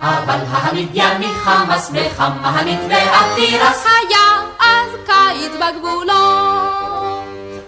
אבל 0.00 0.38
המדייני 0.50 1.28
חמאס 1.44 1.90
מחמנית 1.90 2.80
והתירס 2.88 3.84
היה 3.86 4.40
אז 4.60 4.90
קיץ 5.06 5.52
בגבולות. 5.52 6.88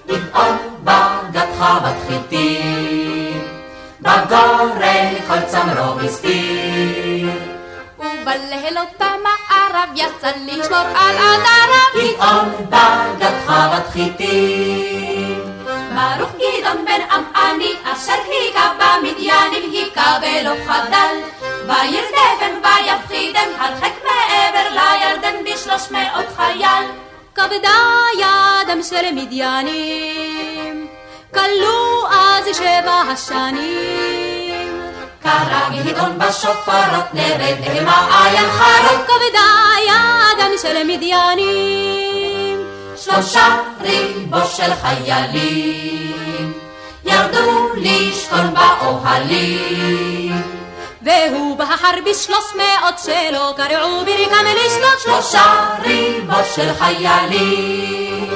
גדעון 0.06 0.56
בגד 0.84 1.46
חוות 1.58 1.96
חיטים, 2.08 3.48
בגורן 4.00 5.14
כל 5.28 5.40
צמרו 5.46 6.00
הסתיר. 6.00 7.59
ובלילות 8.22 8.88
במערב 8.98 9.88
יצא 9.94 10.30
לשמור 10.46 10.78
על 10.78 11.16
עדריו. 11.16 12.14
גדעון 12.14 12.66
בגד 12.68 13.34
חוות 13.46 13.86
חיטים. 13.92 15.40
ברוך 15.94 16.30
גדעון 16.30 16.84
בן 16.84 17.00
עמעני, 17.10 17.72
אשר 17.84 18.12
היכה 18.26 18.72
במדיינים, 18.78 19.70
היכה 19.72 20.18
ולא 20.22 20.54
חדל. 20.66 21.16
וירדפם 21.66 22.54
ויפחידם, 22.62 23.48
הרחק 23.58 23.92
מעבר 24.04 24.68
לירדן 24.70 25.44
בשלוש 25.44 25.90
מאות 25.90 26.26
חייל. 26.36 26.86
כבדה 27.34 27.78
ידם 28.18 28.82
של 28.82 29.14
מדיינים, 29.14 30.86
כלו 31.34 32.06
אז 32.10 32.56
שבע 32.56 33.02
השנים. 33.12 34.29
קרא 35.22 35.68
גדעון 35.84 36.18
בשופרות, 36.18 37.14
נרד 37.14 37.56
למעיין 37.66 38.50
חרון. 38.50 39.02
כבדה 39.06 39.50
ידם 39.86 40.50
של 40.62 40.84
מדיינים, 40.86 42.66
שלושה 42.96 43.56
ריבו 43.80 44.46
של 44.56 44.74
חיילים, 44.74 46.52
ירדו 47.04 47.68
לשכון 47.76 48.54
באוהלים. 48.54 50.42
והוא 51.02 51.56
בחר 51.58 51.90
בשלוש 52.06 52.54
מאות 52.56 52.98
שלא 52.98 53.54
קרעו 53.56 54.04
ברכם 54.04 54.46
לשלוט 54.46 55.00
שלושה 55.02 55.76
ריבו 55.82 56.44
של 56.54 56.74
חיילים. 56.78 58.29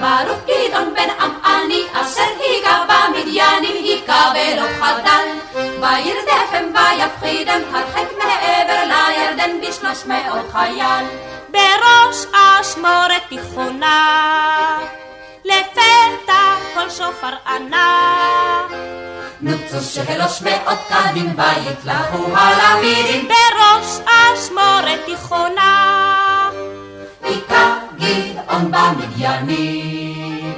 ברוך 0.00 0.38
גדעון 0.46 0.94
בן 0.94 1.08
עמעני, 1.20 1.82
אשר 1.92 2.22
היכה 2.40 2.84
במדיינים, 2.88 3.84
היכה 3.84 4.32
ולא 4.34 4.66
חדל. 4.80 5.26
וירדפם 5.54 6.64
ויפחידם, 6.74 7.60
הרחק 7.72 8.08
מעבר 8.18 8.82
לירדן 8.86 9.60
בשלוש 9.60 10.04
מאות 10.06 10.50
חייל. 10.52 11.04
בראש 11.48 12.26
אשמורת 12.32 13.22
תיכונה, 13.28 14.78
לפתע 15.44 16.54
כל 16.74 16.90
שופר 16.90 17.34
ענה. 17.46 18.60
נוצו 19.40 19.80
שלוש 19.80 20.42
מאות 20.42 20.78
קדים 20.88 21.34
ויתלהו 21.36 22.36
הלמידים 22.36 23.28
בראש 23.28 23.98
אשמורת 24.06 25.00
תיכונה. 25.06 26.23
היכה 27.24 27.78
גדעון 27.96 28.70
במדיינים, 28.70 30.54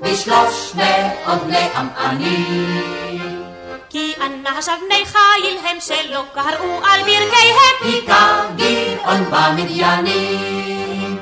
בשלוש 0.00 0.72
מאות 0.74 1.42
בני 1.46 1.68
עמענים. 1.76 3.42
כי 3.88 4.12
אנשיו 4.26 4.74
בני 4.86 5.04
חיל 5.06 5.58
הם 5.68 5.76
שלא 5.80 6.24
קראו 6.34 6.80
על 6.84 7.00
ברכיהם. 7.00 7.76
היכה 7.80 8.42
גדעון 8.56 9.24
במדיינים. 9.30 11.16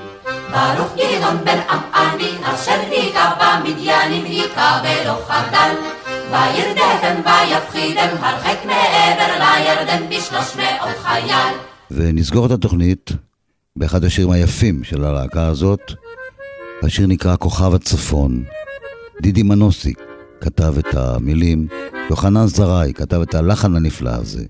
ברוך 0.50 0.92
גדעון 0.96 1.44
בן 1.44 1.58
עמעני, 1.70 2.32
אשר 2.42 2.80
היכה 2.90 3.32
במדיינים, 3.40 4.24
היכה 4.24 4.80
ולא 4.84 5.14
חדל. 5.28 5.74
וירדפם 6.30 7.20
ויפחידם 7.24 8.16
הרחק 8.20 8.64
מעבר 8.64 9.32
לירדן 9.38 10.08
בשלוש 10.08 10.56
מאות 10.56 10.96
חייל. 11.02 11.54
ונסגור 11.90 12.46
את 12.46 12.50
התוכנית 12.50 13.10
באחד 13.78 14.04
השירים 14.04 14.30
היפים 14.30 14.84
של 14.84 15.04
הלהקה 15.04 15.46
הזאת. 15.46 15.92
השיר 16.82 17.06
נקרא 17.06 17.36
כוכב 17.36 17.74
הצפון. 17.74 18.44
דידי 19.22 19.42
מנוסי 19.42 19.92
כתב 20.40 20.74
את 20.78 20.94
המילים, 20.94 21.66
יוחנן 22.10 22.46
זרעי 22.46 22.94
כתב 22.94 23.20
את 23.20 23.34
הלחן 23.34 23.76
הנפלא 23.76 24.10
הזה. 24.10 24.44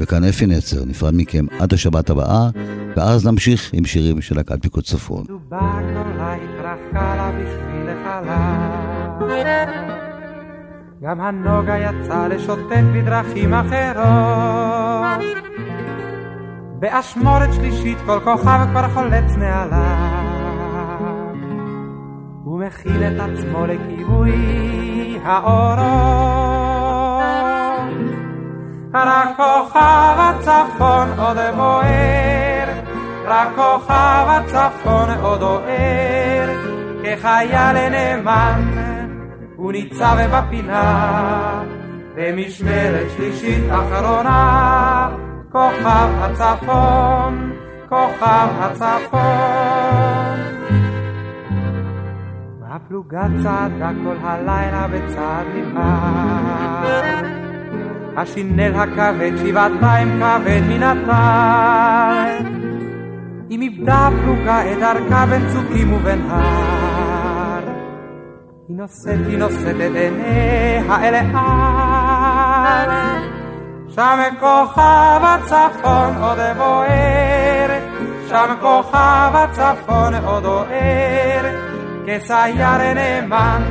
וכאן 0.00 0.24
אפי 0.24 0.46
נצר, 0.46 0.84
נפרד 0.84 1.14
מכם 1.16 1.46
עד 1.58 1.74
השבת 1.74 2.10
הבאה, 2.10 2.48
ואז 2.96 3.26
נמשיך 3.26 3.70
עם 3.72 3.84
שירים 3.84 4.20
של 4.20 4.36
להקת 4.36 4.62
פיקוד 4.62 4.84
צפון. 4.84 5.24
גם 11.02 11.20
הנוגה 11.20 11.78
יצא 11.78 12.26
לשוטט 12.26 12.84
בדרכים 12.94 13.54
אחרות. 13.54 14.78
באשמורת 16.80 17.54
שלישית 17.54 17.98
כל 18.06 18.20
כוכב 18.24 18.58
כבר 18.70 18.88
חולץ 18.88 19.36
מעליו. 19.36 20.28
הוא 22.44 22.60
מכין 22.60 23.02
את 23.06 23.20
עצמו 23.20 23.66
לכיבוי 23.66 25.18
האורות. 25.24 26.48
רק 28.94 29.36
כוכב 29.36 30.16
הצפון 30.18 31.08
עוד 31.18 31.36
בוער, 31.56 32.68
רק 33.26 33.48
כוכב 33.56 34.26
הצפון 34.28 35.10
עוד 35.22 35.42
אוהר, 35.42 36.48
כחייל 37.02 37.88
נאמן 37.88 38.62
הוא 39.56 39.72
ניצב 39.72 40.16
בפינה, 40.32 41.62
במשמרת 42.14 43.06
שלישית 43.16 43.64
אחרונה, 43.70 45.08
כוכב 45.52 46.08
הצפון, 46.20 47.52
כוכב 47.88 48.48
הצפון. 48.58 50.38
הפלוגה 52.70 53.26
צעדה 53.42 53.90
כל 54.04 54.16
הלילה 54.22 54.86
בצעד 54.88 55.46
נמהר. 55.54 57.22
השינל 58.16 58.74
הכבד 58.74 59.32
שבעתיים 59.36 60.20
כבד 60.20 60.82
הטל. 60.82 62.44
אם 63.50 63.60
איבדה 63.62 64.08
הפלוגה 64.08 64.72
את 64.72 64.78
דרכה 64.78 65.26
בין 65.26 65.48
צוקים 65.48 65.92
ובין 65.92 66.20
הר. 66.30 67.62
היא 68.68 68.76
נושאת, 68.76 69.26
היא 69.26 69.38
נושאת 69.38 69.76
את 69.76 69.96
עיניה 69.96 71.08
אל 71.08 71.14
העל. 71.14 72.90
שם 73.94 74.18
כוכב 74.40 75.20
הצפון 75.22 76.22
עוד 76.22 76.38
בוער, 76.56 77.78
שם 78.28 78.54
כוכב 78.60 79.30
הצפון 79.34 80.14
עוד 80.14 80.44
אוהר, 80.44 81.54
כסייר 82.06 82.94
נאמן, 82.94 83.62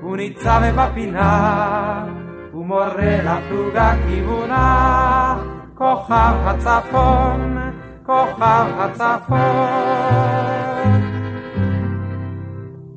הוא 0.00 0.16
ניצב 0.16 0.60
בפינה, 0.76 2.04
הוא 2.52 2.66
מורה 2.66 3.18
לפלוגה 3.24 3.94
כיוונה, 4.06 5.36
כוכב 5.74 6.34
הצפון, 6.44 7.58
כוכב 8.06 8.66
הצפון. 8.78 10.04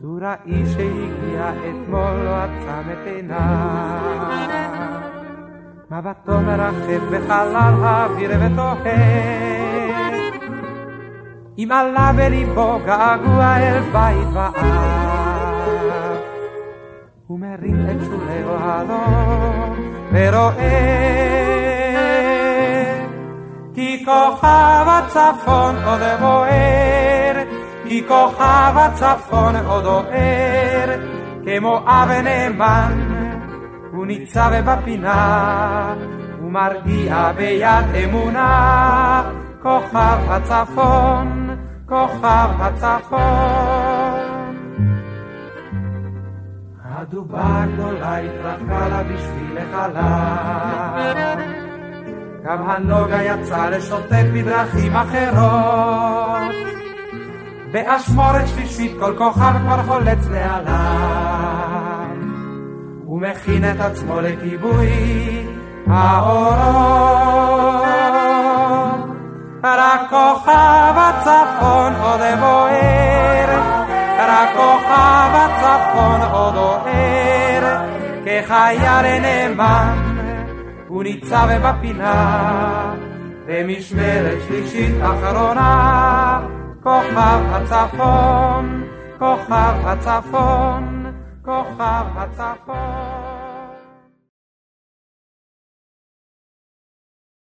טוראי 0.02 0.64
שהגיע 0.74 1.50
אתמול 1.50 2.16
לא 2.24 2.36
עצם 2.36 2.92
את 2.92 3.08
עיניו. 3.08 4.77
מבטו 5.92 6.42
מרחף 6.42 7.02
בחלל 7.12 7.74
האוויר 7.84 8.32
ותוהה. 8.40 8.78
אם 11.58 11.70
עלה 11.72 12.12
בליבו 12.16 12.80
געגוע 12.86 13.58
אל 13.58 13.80
בית 13.92 14.28
ואב. 14.34 14.56
הוא 17.28 17.40
מרים 17.40 17.86
את 17.86 18.06
שולי 18.06 18.44
אוהלו 18.44 19.04
ורואה. 20.12 21.48
כי 23.76 24.06
כוכב 24.06 24.86
הצפון 24.88 25.76
עוד 25.86 26.02
בוער 26.20 27.44
כי 27.88 28.04
כוכב 28.08 28.74
הצפון 28.76 29.56
עוד 29.56 29.86
אוהר 29.86 31.00
כמו 31.44 31.78
אב 31.88 32.12
נאמן 32.12 33.07
הוא 34.08 34.14
ניצב 34.14 34.52
בפינה, 34.66 35.96
הוא 36.40 36.52
מרגיע 36.52 37.32
ביד 37.36 37.86
אמונה, 38.04 39.24
כוכב 39.62 40.18
הצפון, 40.28 41.58
כוכב 41.86 42.50
הצפון. 42.60 43.20
הדובה 46.84 47.64
הגדולה 47.64 48.18
התרחקה 48.18 48.88
לה 48.90 49.04
בשביל 49.04 49.58
החלל, 49.58 51.42
גם 52.44 52.70
הנוגה 52.70 53.24
יצא 53.24 53.70
לשוטט 53.70 54.26
בדרכים 54.34 54.96
אחרות. 54.96 56.56
באשמורת 57.72 58.48
שלישית 58.48 58.92
כל 59.00 59.14
כוכב 59.18 59.54
כבר 59.64 59.84
חולץ 59.84 60.28
מעליו. 60.28 61.77
הוא 63.18 63.24
מכין 63.24 63.72
את 63.72 63.80
עצמו 63.80 64.22
לכיבוי 64.22 64.90
האורות. 65.88 66.58
רק 69.64 70.02
כוכב 70.10 70.94
הצפון 70.96 71.94
עוד 72.02 72.20
בוער, 72.40 73.60
רק 74.20 74.50
כוכב 74.56 75.32
הצפון 75.34 76.22
עוד 76.32 76.56
אוהר, 76.56 77.86
כחייל 78.26 79.20
נאמן 79.22 79.98
הוא 80.88 81.04
ניצב 81.04 81.48
בפינה, 81.64 82.94
במשמרת 83.48 84.38
שלישית 84.48 84.96
אחרונה, 85.02 86.40
כוכב 86.84 87.40
הצפון, 87.52 88.84
כוכב 89.20 89.74
הצפון. 89.86 90.97
כוכב 91.48 92.06
הצפון 92.16 93.37